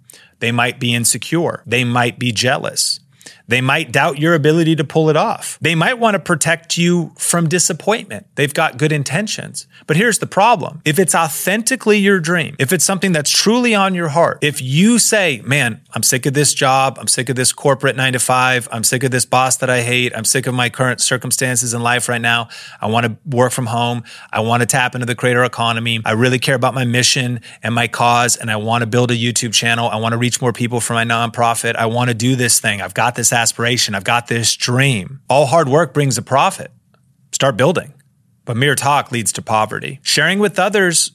They 0.44 0.52
might 0.52 0.78
be 0.78 0.92
insecure. 0.92 1.62
They 1.64 1.84
might 1.84 2.18
be 2.18 2.30
jealous. 2.30 3.00
They 3.46 3.60
might 3.60 3.92
doubt 3.92 4.18
your 4.18 4.34
ability 4.34 4.76
to 4.76 4.84
pull 4.84 5.10
it 5.10 5.16
off. 5.16 5.58
They 5.60 5.74
might 5.74 5.98
want 5.98 6.14
to 6.14 6.18
protect 6.18 6.78
you 6.78 7.12
from 7.18 7.48
disappointment. 7.48 8.26
They've 8.36 8.54
got 8.54 8.78
good 8.78 8.90
intentions. 8.90 9.66
But 9.86 9.96
here's 9.96 10.18
the 10.18 10.26
problem. 10.26 10.80
If 10.84 10.98
it's 10.98 11.14
authentically 11.14 11.98
your 11.98 12.20
dream, 12.20 12.56
if 12.58 12.72
it's 12.72 12.84
something 12.84 13.12
that's 13.12 13.30
truly 13.30 13.74
on 13.74 13.94
your 13.94 14.08
heart, 14.08 14.38
if 14.40 14.62
you 14.62 14.98
say, 14.98 15.42
man, 15.44 15.82
I'm 15.92 16.02
sick 16.02 16.24
of 16.24 16.32
this 16.32 16.54
job, 16.54 16.96
I'm 16.98 17.08
sick 17.08 17.28
of 17.28 17.36
this 17.36 17.52
corporate 17.52 17.96
nine 17.96 18.14
to 18.14 18.18
five, 18.18 18.66
I'm 18.72 18.82
sick 18.82 19.04
of 19.04 19.10
this 19.10 19.26
boss 19.26 19.58
that 19.58 19.68
I 19.68 19.82
hate, 19.82 20.16
I'm 20.16 20.24
sick 20.24 20.46
of 20.46 20.54
my 20.54 20.70
current 20.70 21.00
circumstances 21.00 21.74
in 21.74 21.82
life 21.82 22.08
right 22.08 22.20
now, 22.20 22.48
I 22.80 22.86
want 22.86 23.06
to 23.06 23.16
work 23.36 23.52
from 23.52 23.66
home, 23.66 24.04
I 24.32 24.40
want 24.40 24.62
to 24.62 24.66
tap 24.66 24.94
into 24.94 25.06
the 25.06 25.14
creator 25.14 25.44
economy, 25.44 26.00
I 26.04 26.12
really 26.12 26.38
care 26.38 26.54
about 26.54 26.74
my 26.74 26.84
mission 26.84 27.40
and 27.62 27.74
my 27.74 27.88
cause, 27.88 28.36
and 28.36 28.50
I 28.50 28.56
want 28.56 28.82
to 28.82 28.86
build 28.86 29.10
a 29.10 29.16
YouTube 29.16 29.52
channel, 29.52 29.88
I 29.88 29.96
want 29.96 30.12
to 30.12 30.18
reach 30.18 30.40
more 30.40 30.52
people 30.52 30.80
for 30.80 30.94
my 30.94 31.04
nonprofit, 31.04 31.76
I 31.76 31.86
want 31.86 32.08
to 32.08 32.14
do 32.14 32.36
this 32.36 32.58
thing, 32.58 32.80
I've 32.80 32.94
got 32.94 33.14
this 33.14 33.33
aspiration. 33.34 33.94
I've 33.94 34.04
got 34.04 34.28
this 34.28 34.56
dream. 34.56 35.20
All 35.28 35.46
hard 35.46 35.68
work 35.68 35.92
brings 35.92 36.16
a 36.16 36.22
profit. 36.22 36.70
Start 37.32 37.56
building. 37.56 37.92
But 38.44 38.56
mere 38.56 38.74
talk 38.74 39.10
leads 39.10 39.32
to 39.32 39.42
poverty. 39.42 40.00
Sharing 40.02 40.38
with 40.38 40.58
others 40.58 41.12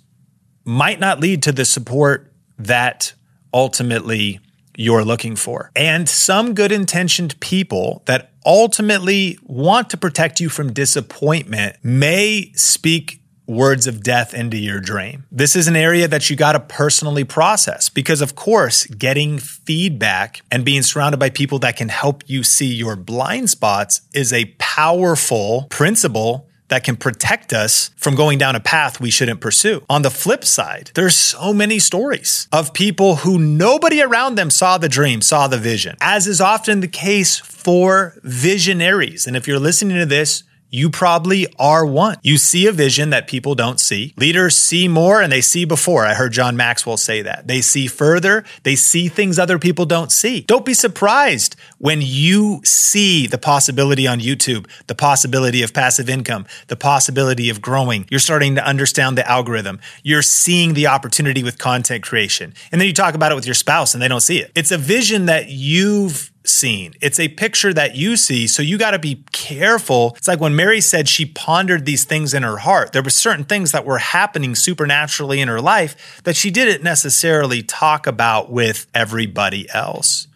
might 0.66 1.00
not 1.00 1.20
lead 1.20 1.44
to 1.44 1.52
the 1.52 1.66
support 1.66 2.32
that 2.58 3.14
ultimately 3.54 4.40
you're 4.76 5.04
looking 5.04 5.36
for. 5.36 5.72
And 5.76 6.08
some 6.08 6.54
good 6.54 6.72
intentioned 6.72 7.40
people 7.40 8.04
that 8.06 8.32
ultimately 8.46 9.38
want 9.44 9.90
to 9.90 9.98
protect 9.98 10.40
you 10.40 10.50
from 10.50 10.72
disappointment 10.72 11.78
may 11.84 12.52
speak 12.56 13.19
words 13.50 13.88
of 13.88 14.04
death 14.04 14.34
into 14.34 14.58
your 14.58 14.80
dream. 14.80 15.26
This 15.32 15.56
is 15.56 15.68
an 15.68 15.76
area 15.76 16.08
that 16.08 16.30
you 16.30 16.36
got 16.36 16.54
to 16.54 16.60
personally 16.60 17.24
process 17.24 17.90
because, 17.90 18.22
of 18.22 18.36
course, 18.36 18.86
getting 18.86 19.40
feedback 19.40 20.42
and 20.52 20.64
being 20.64 20.84
surrounded 20.84 21.18
by 21.18 21.32
people 21.32 21.58
that 21.60 21.76
can 21.76 21.90
help 21.90 22.24
you 22.28 22.44
see 22.44 22.72
your 22.72 22.96
blind 22.96 23.50
spots 23.50 24.02
is 24.14 24.32
a 24.32 24.46
powerful 24.60 25.66
principle 25.70 26.48
that 26.70 26.84
can 26.84 26.96
protect 26.96 27.52
us 27.52 27.90
from 27.98 28.16
going 28.16 28.38
down 28.38 28.56
a 28.56 28.60
path 28.60 29.00
we 29.00 29.10
shouldn't 29.10 29.42
pursue. 29.42 29.84
On 29.90 30.04
the 30.04 30.12
flip 30.12 30.46
side, 30.46 30.92
there's 30.94 31.16
so 31.16 31.52
many 31.52 31.80
stories 31.80 32.48
of 32.52 32.74
people 32.74 33.18
who 33.18 33.38
nobody 33.38 34.02
around 34.02 34.36
them 34.36 34.50
saw 34.50 34.78
the 34.78 34.88
dream, 34.88 35.22
saw 35.22 35.48
the 35.48 35.58
vision, 35.58 35.98
as 36.00 36.28
is 36.28 36.40
often 36.40 36.80
the 36.80 36.88
case 36.88 37.40
for 37.40 38.16
visionaries. 38.24 39.28
And 39.28 39.36
if 39.36 39.48
you're 39.48 39.60
listening 39.60 39.98
to 39.98 40.06
this, 40.06 40.44
you 40.70 40.90
probably 40.90 41.48
are 41.58 41.86
one. 41.86 42.18
You 42.22 42.38
see 42.38 42.68
a 42.68 42.72
vision 42.72 43.10
that 43.10 43.28
people 43.28 43.56
don't 43.56 43.80
see. 43.80 44.14
Leaders 44.18 44.58
see 44.58 44.88
more 44.88 45.22
and 45.22 45.32
they 45.32 45.42
see 45.42 45.66
before. 45.66 46.06
I 46.06 46.14
heard 46.14 46.32
John 46.32 46.56
Maxwell 46.56 46.98
say 46.98 47.22
that. 47.24 47.48
They 47.48 47.62
see 47.62 47.88
further. 47.88 48.44
They 48.64 48.76
see 48.76 49.08
things 49.08 49.40
other 49.40 49.58
people 49.58 49.86
don't 49.86 50.12
see. 50.12 50.42
Don't 50.42 50.66
be 50.66 50.74
surprised 50.74 51.56
when 51.80 52.02
you 52.02 52.62
see 52.64 53.26
the 53.26 53.38
possibility 53.38 54.06
on 54.06 54.20
YouTube, 54.20 54.68
the 54.88 54.96
possibility 54.96 55.64
of 55.64 55.74
passive 55.74 56.10
income, 56.10 56.46
the 56.68 56.76
possibility 56.76 57.50
of 57.50 57.62
growing. 57.62 58.06
You're 58.10 58.20
starting 58.20 58.56
to 58.56 58.66
understand 58.66 59.18
the 59.18 59.28
algorithm. 59.30 59.80
You're 60.04 60.22
seeing 60.22 60.74
the 60.74 60.88
opportunity 60.88 61.44
with 61.44 61.58
content 61.58 62.04
creation. 62.04 62.54
And 62.72 62.80
then 62.80 62.88
you 62.88 62.94
talk 62.94 63.16
about 63.16 63.32
it 63.32 63.36
with 63.36 63.46
your 63.46 63.56
spouse 63.56 63.94
and 63.94 64.04
they 64.04 64.08
don't 64.08 64.22
see 64.22 64.40
it. 64.40 64.52
It's 64.56 64.72
a 64.72 64.78
vision 64.78 65.26
that 65.26 65.50
you've 65.50 66.32
seen. 66.50 66.94
It's 67.02 67.20
a 67.20 67.30
picture 67.30 67.74
that 67.74 67.96
you 67.96 68.18
see. 68.18 68.48
So 68.48 68.62
you 68.62 68.78
got 68.78 68.92
to 68.92 69.00
be 69.00 69.24
careful. 69.32 70.14
It's 70.18 70.28
like 70.28 70.40
when 70.40 70.56
Mary 70.56 70.82
said 70.82 71.08
she 71.08 71.26
pondered 71.26 71.86
these 71.86 72.06
things 72.06 72.34
in 72.34 72.44
her 72.44 72.58
heart. 72.58 72.92
There 72.92 73.04
were 73.04 73.10
certain 73.10 73.46
things 73.46 73.72
that 73.72 73.86
were 73.86 74.00
happening 74.00 74.56
supernaturally 74.56 75.40
in 75.40 75.48
her 75.48 75.62
life 75.62 76.22
that 76.24 76.36
she 76.36 76.52
didn't 76.52 76.84
necessarily 76.84 77.64
talk 77.64 78.08
about 78.08 78.52
with 78.52 78.88
everybody 78.94 79.70
else. 79.72 80.28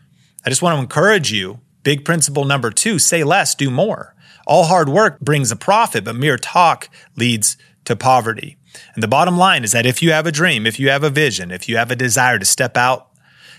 I 0.45 0.49
just 0.49 0.61
want 0.61 0.75
to 0.75 0.81
encourage 0.81 1.31
you. 1.31 1.59
Big 1.83 2.05
principle 2.05 2.45
number 2.45 2.71
two 2.71 2.99
say 2.99 3.23
less, 3.23 3.55
do 3.55 3.69
more. 3.69 4.15
All 4.47 4.65
hard 4.65 4.89
work 4.89 5.19
brings 5.19 5.51
a 5.51 5.55
profit, 5.55 6.03
but 6.03 6.15
mere 6.15 6.37
talk 6.37 6.89
leads 7.15 7.57
to 7.85 7.95
poverty. 7.95 8.57
And 8.93 9.03
the 9.03 9.07
bottom 9.07 9.37
line 9.37 9.63
is 9.63 9.71
that 9.71 9.85
if 9.85 10.01
you 10.01 10.11
have 10.11 10.25
a 10.25 10.31
dream, 10.31 10.65
if 10.65 10.79
you 10.79 10.89
have 10.89 11.03
a 11.03 11.09
vision, 11.09 11.51
if 11.51 11.69
you 11.69 11.77
have 11.77 11.91
a 11.91 11.95
desire 11.95 12.39
to 12.39 12.45
step 12.45 12.77
out 12.77 13.09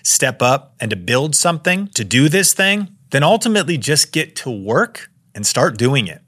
step 0.05 0.41
up 0.41 0.77
and 0.79 0.91
to 0.91 0.97
build 0.97 1.35
something, 1.35 1.89
to 1.89 2.05
do 2.05 2.29
this 2.29 2.53
thing, 2.53 2.97
then 3.11 3.25
ultimately 3.25 3.77
just 3.77 4.13
get 4.13 4.37
to 4.37 4.51
work 4.51 5.11
and 5.35 5.45
start 5.45 5.77
doing 5.77 6.07
it. 6.07 6.21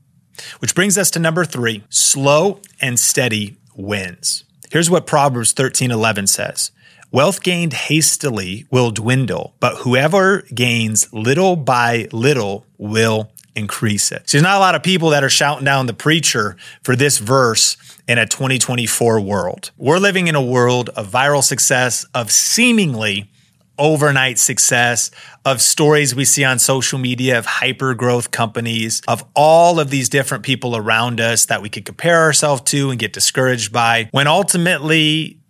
Which 0.59 0.75
brings 0.75 0.99
us 0.99 1.11
to 1.13 1.19
number 1.19 1.45
three 1.45 1.85
slow 1.89 2.61
and 2.81 2.99
steady 2.99 3.57
wins. 3.77 4.45
Here's 4.71 4.91
what 4.91 5.07
Proverbs 5.07 5.53
13 5.53 5.91
11 5.91 6.27
says 6.27 6.73
Wealth 7.13 7.43
gained 7.43 7.73
hastily 7.73 8.67
will 8.71 8.91
dwindle, 8.91 9.55
but 9.61 9.77
whoever 9.79 10.43
gains 10.55 11.13
little 11.13 11.57
by 11.57 12.09
little 12.13 12.67
will 12.79 13.31
increase 13.55 14.13
it. 14.13 14.29
So 14.29 14.37
there's 14.37 14.43
not 14.43 14.57
a 14.57 14.61
lot 14.61 14.75
of 14.75 14.83
people 14.83 15.11
that 15.11 15.25
are 15.25 15.31
shouting 15.31 15.65
down 15.65 15.87
the 15.87 15.95
preacher 15.95 16.57
for 16.83 16.95
this 16.95 17.19
verse 17.19 17.77
in 18.07 18.19
a 18.19 18.27
2024 18.27 19.21
world. 19.21 19.71
We're 19.79 19.99
living 19.99 20.29
in 20.29 20.35
a 20.35 20.43
world 20.43 20.91
of 20.91 21.11
viral 21.11 21.43
success, 21.43 22.05
of 22.13 22.31
seemingly 22.31 23.31
overnight 23.79 24.39
success, 24.39 25.11
of 25.45 25.61
stories 25.61 26.15
we 26.15 26.25
see 26.25 26.45
on 26.45 26.59
social 26.59 26.99
media 26.99 27.39
of 27.39 27.47
hyper 27.47 27.95
growth 27.95 28.31
companies, 28.31 29.03
of 29.09 29.25
all 29.35 29.81
of 29.81 29.91
these 29.91 30.09
different 30.09 30.45
people 30.45 30.77
around 30.77 31.21
us 31.21 31.47
that 31.47 31.63
we 31.63 31.69
could 31.69 31.85
compare 31.85 32.23
ourselves 32.23 32.63
to 32.63 32.91
and 32.91 32.99
get 32.99 33.13
discouraged 33.13 33.73
by, 33.73 34.09
when 34.13 34.27
ultimately 34.27 35.41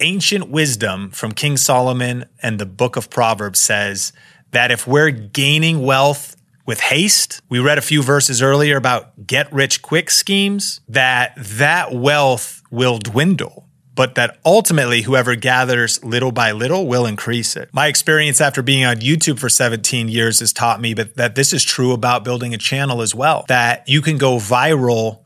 ancient 0.00 0.50
wisdom 0.50 1.10
from 1.10 1.32
King 1.32 1.56
Solomon 1.56 2.24
and 2.42 2.58
the 2.58 2.66
book 2.66 2.96
of 2.96 3.10
Proverbs 3.10 3.60
says 3.60 4.12
that 4.50 4.70
if 4.70 4.86
we're 4.86 5.10
gaining 5.10 5.82
wealth 5.82 6.36
with 6.66 6.80
haste, 6.80 7.40
we 7.48 7.58
read 7.58 7.78
a 7.78 7.82
few 7.82 8.02
verses 8.02 8.42
earlier 8.42 8.76
about 8.76 9.26
get 9.26 9.52
rich 9.52 9.82
quick 9.82 10.10
schemes, 10.10 10.80
that 10.88 11.34
that 11.36 11.92
wealth 11.92 12.62
will 12.70 12.98
dwindle 12.98 13.68
but 13.94 14.14
that 14.16 14.38
ultimately 14.44 15.02
whoever 15.02 15.34
gathers 15.36 16.02
little 16.04 16.32
by 16.32 16.52
little 16.52 16.86
will 16.86 17.06
increase 17.06 17.56
it. 17.56 17.68
My 17.72 17.86
experience 17.86 18.40
after 18.40 18.62
being 18.62 18.84
on 18.84 18.96
YouTube 18.96 19.38
for 19.38 19.48
17 19.48 20.08
years 20.08 20.40
has 20.40 20.52
taught 20.52 20.80
me 20.80 20.94
that 20.94 21.34
this 21.34 21.52
is 21.52 21.64
true 21.64 21.92
about 21.92 22.24
building 22.24 22.54
a 22.54 22.58
channel 22.58 23.02
as 23.02 23.14
well, 23.14 23.44
that 23.48 23.88
you 23.88 24.02
can 24.02 24.18
go 24.18 24.36
viral 24.36 25.20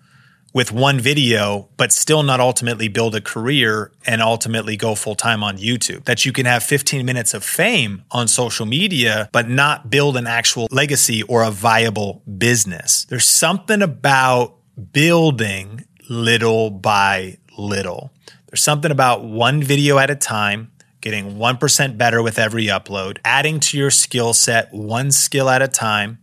with 0.54 0.72
one 0.72 0.98
video, 0.98 1.68
but 1.76 1.92
still 1.92 2.22
not 2.22 2.40
ultimately 2.40 2.88
build 2.88 3.14
a 3.14 3.20
career 3.20 3.92
and 4.06 4.22
ultimately 4.22 4.76
go 4.76 4.94
full 4.94 5.14
time 5.14 5.44
on 5.44 5.58
YouTube. 5.58 6.04
That 6.04 6.24
you 6.24 6.32
can 6.32 6.46
have 6.46 6.62
15 6.62 7.04
minutes 7.04 7.34
of 7.34 7.44
fame 7.44 8.02
on 8.10 8.28
social 8.28 8.66
media, 8.66 9.28
but 9.30 9.48
not 9.48 9.90
build 9.90 10.16
an 10.16 10.26
actual 10.26 10.66
legacy 10.70 11.22
or 11.24 11.42
a 11.42 11.50
viable 11.50 12.22
business. 12.38 13.04
There's 13.04 13.28
something 13.28 13.82
about 13.82 14.56
building 14.92 15.84
little 16.08 16.70
by 16.70 17.38
little. 17.56 18.10
There's 18.48 18.62
something 18.62 18.90
about 18.90 19.24
one 19.24 19.62
video 19.62 19.98
at 19.98 20.10
a 20.10 20.14
time, 20.14 20.72
getting 21.00 21.36
1% 21.36 21.98
better 21.98 22.22
with 22.22 22.38
every 22.38 22.66
upload, 22.66 23.18
adding 23.24 23.60
to 23.60 23.78
your 23.78 23.90
skill 23.90 24.32
set 24.32 24.72
one 24.72 25.10
skill 25.10 25.50
at 25.50 25.60
a 25.60 25.68
time 25.68 26.18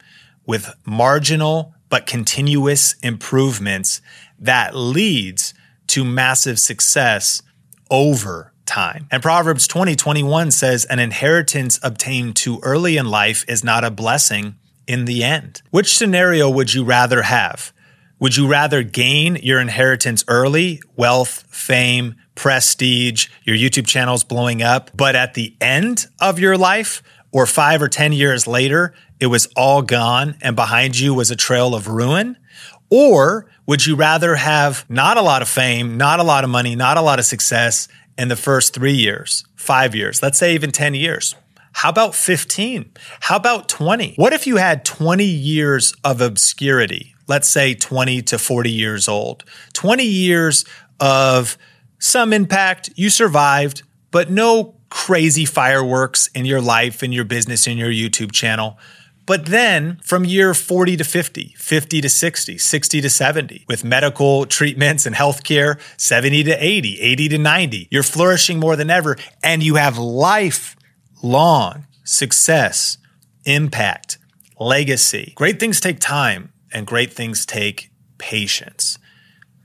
with 0.45 0.73
marginal 0.85 1.73
but 1.89 2.07
continuous 2.07 2.93
improvements 3.03 4.01
that 4.39 4.75
leads 4.75 5.53
to 5.87 6.03
massive 6.03 6.59
success 6.59 7.43
over 7.91 8.51
time. 8.65 9.07
And 9.11 9.21
Proverbs 9.21 9.67
20, 9.67 9.95
21 9.95 10.49
says, 10.49 10.85
An 10.85 10.97
inheritance 10.97 11.79
obtained 11.83 12.35
too 12.35 12.59
early 12.63 12.97
in 12.97 13.05
life 13.05 13.45
is 13.47 13.63
not 13.63 13.83
a 13.83 13.91
blessing 13.91 14.55
in 14.87 15.05
the 15.05 15.23
end. 15.23 15.61
Which 15.69 15.95
scenario 15.95 16.49
would 16.49 16.73
you 16.73 16.83
rather 16.83 17.21
have? 17.21 17.71
Would 18.19 18.37
you 18.37 18.47
rather 18.47 18.81
gain 18.81 19.35
your 19.35 19.59
inheritance 19.59 20.23
early, 20.29 20.81
wealth, 20.95 21.43
fame, 21.49 22.15
prestige, 22.33 23.27
your 23.43 23.57
YouTube 23.57 23.87
channel's 23.87 24.23
blowing 24.23 24.61
up, 24.61 24.89
but 24.95 25.17
at 25.17 25.33
the 25.33 25.53
end 25.59 26.07
of 26.21 26.39
your 26.39 26.57
life 26.57 27.03
or 27.33 27.45
five 27.45 27.81
or 27.81 27.89
10 27.89 28.13
years 28.13 28.47
later, 28.47 28.93
it 29.19 29.27
was 29.27 29.47
all 29.57 29.81
gone 29.81 30.35
and 30.41 30.55
behind 30.55 30.97
you 30.97 31.13
was 31.13 31.29
a 31.29 31.35
trail 31.35 31.75
of 31.75 31.89
ruin? 31.89 32.37
Or 32.89 33.47
would 33.65 33.85
you 33.85 33.95
rather 33.97 34.35
have 34.35 34.85
not 34.89 35.17
a 35.17 35.21
lot 35.21 35.41
of 35.41 35.49
fame, 35.49 35.97
not 35.97 36.21
a 36.21 36.23
lot 36.23 36.45
of 36.45 36.49
money, 36.49 36.75
not 36.75 36.95
a 36.95 37.01
lot 37.01 37.19
of 37.19 37.25
success 37.25 37.89
in 38.17 38.29
the 38.29 38.37
first 38.37 38.73
three 38.73 38.93
years, 38.93 39.43
five 39.55 39.93
years, 39.93 40.21
let's 40.21 40.37
say 40.37 40.53
even 40.53 40.71
10 40.71 40.93
years? 40.93 41.35
How 41.73 41.89
about 41.89 42.15
15? 42.15 42.91
How 43.19 43.35
about 43.35 43.67
20? 43.67 44.13
What 44.15 44.31
if 44.31 44.47
you 44.47 44.55
had 44.55 44.85
20 44.85 45.25
years 45.25 45.93
of 46.05 46.21
obscurity? 46.21 47.14
Let's 47.27 47.47
say 47.47 47.73
20 47.73 48.21
to 48.23 48.37
40 48.37 48.71
years 48.71 49.07
old. 49.07 49.43
20 49.73 50.03
years 50.03 50.65
of 50.99 51.57
some 51.99 52.33
impact, 52.33 52.89
you 52.95 53.09
survived, 53.09 53.83
but 54.11 54.29
no 54.29 54.75
crazy 54.89 55.45
fireworks 55.45 56.27
in 56.27 56.45
your 56.45 56.61
life, 56.61 57.03
in 57.03 57.11
your 57.11 57.25
business, 57.25 57.67
in 57.67 57.77
your 57.77 57.89
YouTube 57.89 58.31
channel. 58.31 58.77
But 59.25 59.47
then 59.47 59.99
from 60.03 60.23
year 60.23 60.53
40 60.53 60.97
to 60.97 61.03
50, 61.03 61.55
50 61.57 62.01
to 62.01 62.09
60, 62.09 62.57
60 62.59 63.01
to 63.01 63.09
70, 63.09 63.65
with 63.67 63.83
medical 63.83 64.45
treatments 64.45 65.07
and 65.07 65.15
healthcare, 65.15 65.79
70 65.97 66.43
to 66.43 66.63
80, 66.63 67.01
80 67.01 67.29
to 67.29 67.37
90, 67.39 67.87
you're 67.89 68.03
flourishing 68.03 68.59
more 68.59 68.75
than 68.75 68.91
ever 68.91 69.17
and 69.43 69.63
you 69.63 69.75
have 69.75 69.97
lifelong 69.97 71.87
success, 72.03 72.99
impact, 73.45 74.19
legacy. 74.59 75.33
Great 75.35 75.59
things 75.59 75.79
take 75.79 75.99
time 75.99 76.53
and 76.75 76.85
great 76.85 77.13
things 77.13 77.45
take 77.45 77.89
patience. 78.17 78.99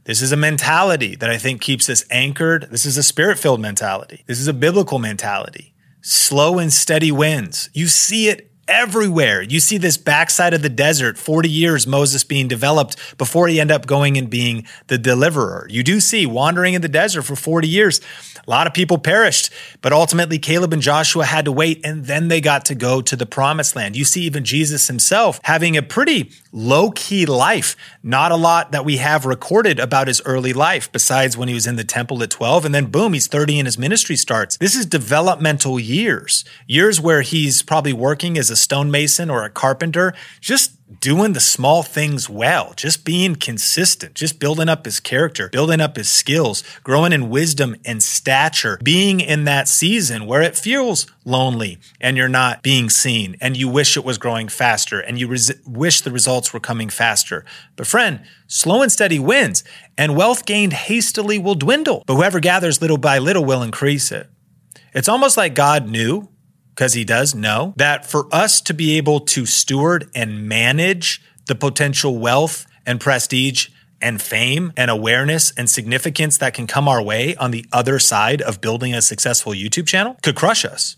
This 0.04 0.22
is 0.22 0.32
a 0.32 0.36
mentality 0.36 1.16
that 1.16 1.28
I 1.28 1.36
think 1.36 1.60
keeps 1.60 1.90
us 1.90 2.04
anchored. 2.10 2.68
This 2.70 2.86
is 2.86 2.96
a 2.96 3.02
spirit 3.02 3.38
filled 3.38 3.60
mentality. 3.60 4.24
This 4.26 4.38
is 4.38 4.46
a 4.46 4.54
biblical 4.54 4.98
mentality. 4.98 5.74
Slow 6.02 6.58
and 6.58 6.72
steady 6.72 7.12
wins. 7.12 7.68
You 7.74 7.88
see 7.88 8.28
it 8.28 8.50
everywhere. 8.70 9.42
You 9.42 9.58
see 9.58 9.76
this 9.76 9.98
backside 9.98 10.54
of 10.54 10.62
the 10.62 10.68
desert, 10.68 11.18
40 11.18 11.50
years 11.50 11.86
Moses 11.86 12.22
being 12.22 12.46
developed 12.46 13.18
before 13.18 13.48
he 13.48 13.60
end 13.60 13.72
up 13.72 13.86
going 13.86 14.16
and 14.16 14.30
being 14.30 14.66
the 14.86 14.96
deliverer. 14.96 15.66
You 15.68 15.82
do 15.82 15.98
see 15.98 16.24
wandering 16.24 16.74
in 16.74 16.80
the 16.80 16.88
desert 16.88 17.22
for 17.22 17.34
40 17.34 17.68
years. 17.68 18.00
A 18.46 18.50
lot 18.50 18.68
of 18.68 18.72
people 18.72 18.98
perished, 18.98 19.52
but 19.82 19.92
ultimately 19.92 20.38
Caleb 20.38 20.72
and 20.72 20.80
Joshua 20.80 21.24
had 21.24 21.44
to 21.46 21.52
wait 21.52 21.80
and 21.84 22.04
then 22.06 22.28
they 22.28 22.40
got 22.40 22.64
to 22.66 22.74
go 22.74 23.02
to 23.02 23.16
the 23.16 23.26
promised 23.26 23.74
land. 23.74 23.96
You 23.96 24.04
see 24.04 24.22
even 24.22 24.44
Jesus 24.44 24.86
himself 24.86 25.40
having 25.42 25.76
a 25.76 25.82
pretty 25.82 26.30
low 26.52 26.90
key 26.90 27.26
life. 27.26 27.76
Not 28.02 28.32
a 28.32 28.36
lot 28.36 28.72
that 28.72 28.84
we 28.84 28.96
have 28.96 29.24
recorded 29.24 29.78
about 29.78 30.08
his 30.08 30.20
early 30.24 30.52
life 30.52 30.90
besides 30.90 31.36
when 31.36 31.48
he 31.48 31.54
was 31.54 31.66
in 31.66 31.76
the 31.76 31.84
temple 31.84 32.22
at 32.22 32.30
12 32.30 32.64
and 32.64 32.74
then 32.74 32.86
boom, 32.86 33.12
he's 33.12 33.26
30 33.26 33.60
and 33.60 33.66
his 33.66 33.78
ministry 33.78 34.16
starts. 34.16 34.56
This 34.56 34.74
is 34.74 34.86
developmental 34.86 35.78
years, 35.78 36.44
years 36.66 37.00
where 37.00 37.22
he's 37.22 37.62
probably 37.62 37.92
working 37.92 38.36
as 38.36 38.50
a 38.50 38.56
stonemason 38.56 39.30
or 39.30 39.44
a 39.44 39.50
carpenter, 39.50 40.12
just 40.40 40.72
doing 40.98 41.34
the 41.34 41.40
small 41.40 41.82
things 41.82 42.28
well, 42.28 42.72
just 42.76 43.04
being 43.04 43.36
consistent, 43.36 44.14
just 44.14 44.40
building 44.40 44.68
up 44.68 44.84
his 44.84 44.98
character, 44.98 45.48
building 45.50 45.80
up 45.80 45.96
his 45.96 46.08
skills, 46.08 46.64
growing 46.82 47.12
in 47.12 47.30
wisdom 47.30 47.76
and 47.84 48.02
stature, 48.02 48.78
being 48.82 49.20
in 49.20 49.44
that 49.44 49.68
season 49.68 50.26
where 50.26 50.42
it 50.42 50.56
feels 50.56 51.06
lonely 51.24 51.78
and 52.00 52.16
you're 52.16 52.28
not 52.28 52.62
being 52.62 52.90
seen 52.90 53.36
and 53.40 53.56
you 53.56 53.68
wish 53.68 53.96
it 53.96 54.04
was 54.04 54.18
growing 54.18 54.48
faster 54.48 54.98
and 54.98 55.20
you 55.20 55.28
res- 55.28 55.60
wish 55.64 56.00
the 56.00 56.10
results 56.10 56.52
were 56.52 56.60
coming 56.60 56.88
faster. 56.88 57.44
But 57.76 57.86
friend, 57.86 58.20
slow 58.48 58.82
and 58.82 58.90
steady 58.90 59.18
wins 59.18 59.62
and 59.96 60.16
wealth 60.16 60.44
gained 60.44 60.72
hastily 60.72 61.38
will 61.38 61.54
dwindle, 61.54 62.02
but 62.06 62.16
whoever 62.16 62.40
gathers 62.40 62.82
little 62.82 62.98
by 62.98 63.18
little 63.18 63.44
will 63.44 63.62
increase 63.62 64.10
it. 64.10 64.28
It's 64.92 65.08
almost 65.08 65.36
like 65.36 65.54
God 65.54 65.88
knew 65.88 66.28
because 66.80 66.94
he 66.94 67.04
does 67.04 67.34
know 67.34 67.74
that 67.76 68.06
for 68.06 68.26
us 68.32 68.62
to 68.62 68.72
be 68.72 68.96
able 68.96 69.20
to 69.20 69.44
steward 69.44 70.10
and 70.14 70.48
manage 70.48 71.20
the 71.44 71.54
potential 71.54 72.16
wealth 72.16 72.64
and 72.86 72.98
prestige 72.98 73.68
and 74.00 74.22
fame 74.22 74.72
and 74.78 74.90
awareness 74.90 75.52
and 75.58 75.68
significance 75.68 76.38
that 76.38 76.54
can 76.54 76.66
come 76.66 76.88
our 76.88 77.02
way 77.02 77.36
on 77.36 77.50
the 77.50 77.66
other 77.70 77.98
side 77.98 78.40
of 78.40 78.62
building 78.62 78.94
a 78.94 79.02
successful 79.02 79.52
YouTube 79.52 79.86
channel 79.86 80.16
could 80.22 80.34
crush 80.34 80.64
us. 80.64 80.96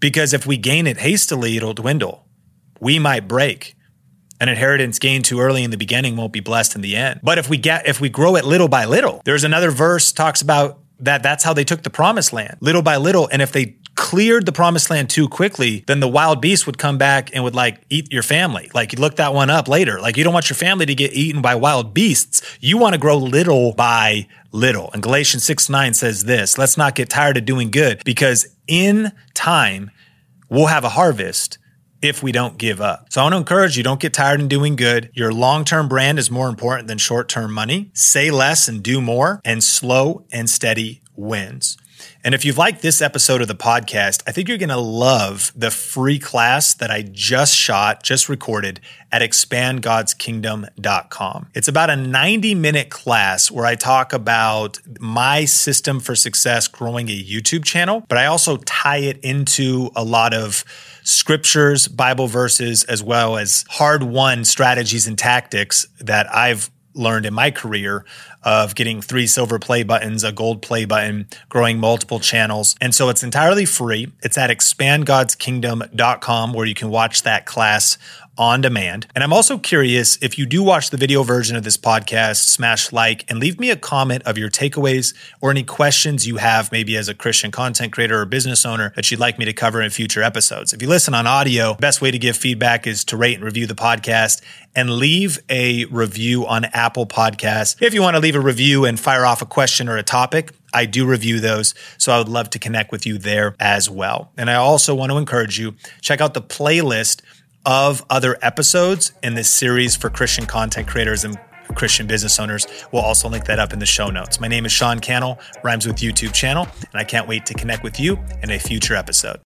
Because 0.00 0.34
if 0.34 0.44
we 0.44 0.58
gain 0.58 0.86
it 0.86 0.98
hastily, 0.98 1.56
it'll 1.56 1.72
dwindle. 1.72 2.28
We 2.78 2.98
might 2.98 3.26
break. 3.26 3.74
An 4.38 4.50
inheritance 4.50 4.98
gained 4.98 5.24
too 5.24 5.40
early 5.40 5.64
in 5.64 5.70
the 5.70 5.78
beginning 5.78 6.18
won't 6.18 6.34
be 6.34 6.40
blessed 6.40 6.74
in 6.74 6.82
the 6.82 6.94
end. 6.94 7.20
But 7.22 7.38
if 7.38 7.48
we 7.48 7.56
get 7.56 7.88
if 7.88 8.02
we 8.02 8.10
grow 8.10 8.36
it 8.36 8.44
little 8.44 8.68
by 8.68 8.84
little, 8.84 9.22
there's 9.24 9.44
another 9.44 9.70
verse 9.70 10.12
talks 10.12 10.42
about 10.42 10.78
that 10.98 11.22
that's 11.22 11.42
how 11.42 11.54
they 11.54 11.64
took 11.64 11.84
the 11.84 11.90
promised 11.90 12.34
land, 12.34 12.58
little 12.60 12.82
by 12.82 12.96
little. 12.96 13.30
And 13.32 13.40
if 13.40 13.52
they 13.52 13.78
cleared 14.06 14.46
the 14.46 14.52
promised 14.52 14.88
land 14.88 15.10
too 15.10 15.26
quickly, 15.26 15.82
then 15.88 15.98
the 15.98 16.06
wild 16.06 16.40
beast 16.40 16.64
would 16.64 16.78
come 16.78 16.96
back 16.96 17.34
and 17.34 17.42
would 17.42 17.56
like 17.56 17.82
eat 17.90 18.12
your 18.12 18.22
family. 18.22 18.70
Like 18.72 18.92
you 18.92 19.00
look 19.00 19.16
that 19.16 19.34
one 19.34 19.50
up 19.50 19.66
later. 19.66 20.00
Like 20.00 20.16
you 20.16 20.22
don't 20.22 20.32
want 20.32 20.48
your 20.48 20.56
family 20.56 20.86
to 20.86 20.94
get 20.94 21.12
eaten 21.12 21.42
by 21.42 21.56
wild 21.56 21.92
beasts. 21.92 22.40
You 22.60 22.78
want 22.78 22.92
to 22.94 23.00
grow 23.00 23.16
little 23.18 23.72
by 23.72 24.28
little. 24.52 24.92
And 24.92 25.02
Galatians 25.02 25.42
6 25.42 25.68
9 25.68 25.92
says 25.92 26.22
this 26.22 26.56
let's 26.56 26.76
not 26.76 26.94
get 26.94 27.10
tired 27.10 27.36
of 27.36 27.46
doing 27.46 27.72
good 27.72 28.00
because 28.04 28.46
in 28.68 29.10
time 29.34 29.90
we'll 30.48 30.66
have 30.66 30.84
a 30.84 30.90
harvest 30.90 31.58
if 32.00 32.22
we 32.22 32.30
don't 32.30 32.58
give 32.58 32.80
up. 32.80 33.12
So 33.12 33.22
I 33.22 33.24
want 33.24 33.32
to 33.32 33.38
encourage 33.38 33.76
you 33.76 33.82
don't 33.82 33.98
get 33.98 34.14
tired 34.14 34.40
in 34.40 34.46
doing 34.46 34.76
good. 34.76 35.10
Your 35.14 35.32
long 35.32 35.64
term 35.64 35.88
brand 35.88 36.20
is 36.20 36.30
more 36.30 36.48
important 36.48 36.86
than 36.86 36.98
short 36.98 37.28
term 37.28 37.52
money. 37.52 37.90
Say 37.92 38.30
less 38.30 38.68
and 38.68 38.84
do 38.84 39.00
more, 39.00 39.40
and 39.44 39.64
slow 39.64 40.24
and 40.30 40.48
steady 40.48 41.02
wins. 41.16 41.76
And 42.22 42.34
if 42.34 42.44
you've 42.44 42.58
liked 42.58 42.82
this 42.82 43.00
episode 43.00 43.40
of 43.40 43.48
the 43.48 43.54
podcast, 43.54 44.22
I 44.26 44.32
think 44.32 44.48
you're 44.48 44.58
going 44.58 44.68
to 44.68 44.76
love 44.76 45.50
the 45.56 45.70
free 45.70 46.18
class 46.18 46.74
that 46.74 46.90
I 46.90 47.00
just 47.02 47.54
shot, 47.54 48.02
just 48.02 48.28
recorded 48.28 48.80
at 49.12 49.22
expandgodskingdom.com. 49.22 51.46
It's 51.54 51.68
about 51.68 51.88
a 51.90 51.96
90 51.96 52.54
minute 52.54 52.90
class 52.90 53.50
where 53.50 53.64
I 53.64 53.76
talk 53.76 54.12
about 54.12 54.78
my 55.00 55.46
system 55.46 56.00
for 56.00 56.14
success 56.14 56.68
growing 56.68 57.08
a 57.08 57.18
YouTube 57.18 57.64
channel, 57.64 58.04
but 58.08 58.18
I 58.18 58.26
also 58.26 58.58
tie 58.58 58.98
it 58.98 59.16
into 59.18 59.88
a 59.94 60.04
lot 60.04 60.34
of 60.34 60.64
scriptures, 61.02 61.88
Bible 61.88 62.26
verses, 62.26 62.84
as 62.84 63.02
well 63.02 63.38
as 63.38 63.64
hard 63.68 64.02
won 64.02 64.44
strategies 64.44 65.06
and 65.06 65.16
tactics 65.16 65.86
that 66.00 66.30
I've 66.34 66.70
learned 66.96 67.26
in 67.26 67.34
my 67.34 67.50
career 67.50 68.04
of 68.42 68.74
getting 68.74 69.02
three 69.02 69.26
silver 69.26 69.58
play 69.58 69.82
buttons, 69.82 70.24
a 70.24 70.32
gold 70.32 70.62
play 70.62 70.84
button, 70.84 71.28
growing 71.48 71.78
multiple 71.78 72.20
channels. 72.20 72.76
And 72.80 72.94
so 72.94 73.08
it's 73.08 73.22
entirely 73.22 73.64
free. 73.64 74.12
It's 74.22 74.38
at 74.38 74.50
expandgodskingdom.com 74.50 76.52
where 76.52 76.66
you 76.66 76.74
can 76.74 76.90
watch 76.90 77.22
that 77.22 77.46
class 77.46 77.98
on 78.38 78.60
demand. 78.60 79.06
And 79.14 79.24
I'm 79.24 79.32
also 79.32 79.58
curious 79.58 80.18
if 80.22 80.38
you 80.38 80.46
do 80.46 80.62
watch 80.62 80.90
the 80.90 80.96
video 80.96 81.22
version 81.22 81.56
of 81.56 81.64
this 81.64 81.76
podcast, 81.76 82.44
smash 82.48 82.92
like 82.92 83.24
and 83.30 83.38
leave 83.38 83.58
me 83.58 83.70
a 83.70 83.76
comment 83.76 84.22
of 84.24 84.38
your 84.38 84.50
takeaways 84.50 85.14
or 85.40 85.50
any 85.50 85.62
questions 85.62 86.26
you 86.26 86.36
have, 86.36 86.70
maybe 86.72 86.96
as 86.96 87.08
a 87.08 87.14
Christian 87.14 87.50
content 87.50 87.92
creator 87.92 88.20
or 88.20 88.26
business 88.26 88.66
owner 88.66 88.92
that 88.96 89.10
you'd 89.10 89.20
like 89.20 89.38
me 89.38 89.44
to 89.44 89.52
cover 89.52 89.80
in 89.80 89.90
future 89.90 90.22
episodes. 90.22 90.72
If 90.72 90.82
you 90.82 90.88
listen 90.88 91.14
on 91.14 91.26
audio, 91.26 91.74
best 91.74 92.00
way 92.00 92.10
to 92.10 92.18
give 92.18 92.36
feedback 92.36 92.86
is 92.86 93.04
to 93.06 93.16
rate 93.16 93.36
and 93.36 93.44
review 93.44 93.66
the 93.66 93.74
podcast 93.74 94.42
and 94.74 94.90
leave 94.90 95.38
a 95.48 95.86
review 95.86 96.46
on 96.46 96.66
Apple 96.66 97.06
Podcasts. 97.06 97.80
If 97.80 97.94
you 97.94 98.02
want 98.02 98.14
to 98.16 98.20
leave 98.20 98.36
a 98.36 98.40
review 98.40 98.84
and 98.84 99.00
fire 99.00 99.24
off 99.24 99.40
a 99.40 99.46
question 99.46 99.88
or 99.88 99.96
a 99.96 100.02
topic, 100.02 100.52
I 100.74 100.84
do 100.84 101.06
review 101.06 101.40
those. 101.40 101.74
So 101.96 102.12
I 102.12 102.18
would 102.18 102.28
love 102.28 102.50
to 102.50 102.58
connect 102.58 102.92
with 102.92 103.06
you 103.06 103.16
there 103.16 103.56
as 103.58 103.88
well. 103.88 104.32
And 104.36 104.50
I 104.50 104.56
also 104.56 104.94
want 104.94 105.10
to 105.12 105.16
encourage 105.16 105.58
you, 105.58 105.74
check 106.02 106.20
out 106.20 106.34
the 106.34 106.42
playlist 106.42 107.22
of 107.66 108.06
other 108.08 108.38
episodes 108.42 109.12
in 109.22 109.34
this 109.34 109.50
series 109.50 109.96
for 109.96 110.08
Christian 110.08 110.46
content 110.46 110.86
creators 110.86 111.24
and 111.24 111.36
Christian 111.74 112.06
business 112.06 112.38
owners. 112.38 112.66
We'll 112.92 113.02
also 113.02 113.28
link 113.28 113.44
that 113.46 113.58
up 113.58 113.72
in 113.72 113.80
the 113.80 113.86
show 113.86 114.08
notes. 114.08 114.40
My 114.40 114.48
name 114.48 114.64
is 114.64 114.72
Sean 114.72 115.00
Cannell, 115.00 115.38
rhymes 115.64 115.84
with 115.84 115.96
YouTube 115.96 116.32
channel, 116.32 116.68
and 116.80 116.94
I 116.94 117.04
can't 117.04 117.28
wait 117.28 117.44
to 117.46 117.54
connect 117.54 117.82
with 117.82 117.98
you 117.98 118.18
in 118.42 118.50
a 118.50 118.58
future 118.58 118.94
episode. 118.94 119.40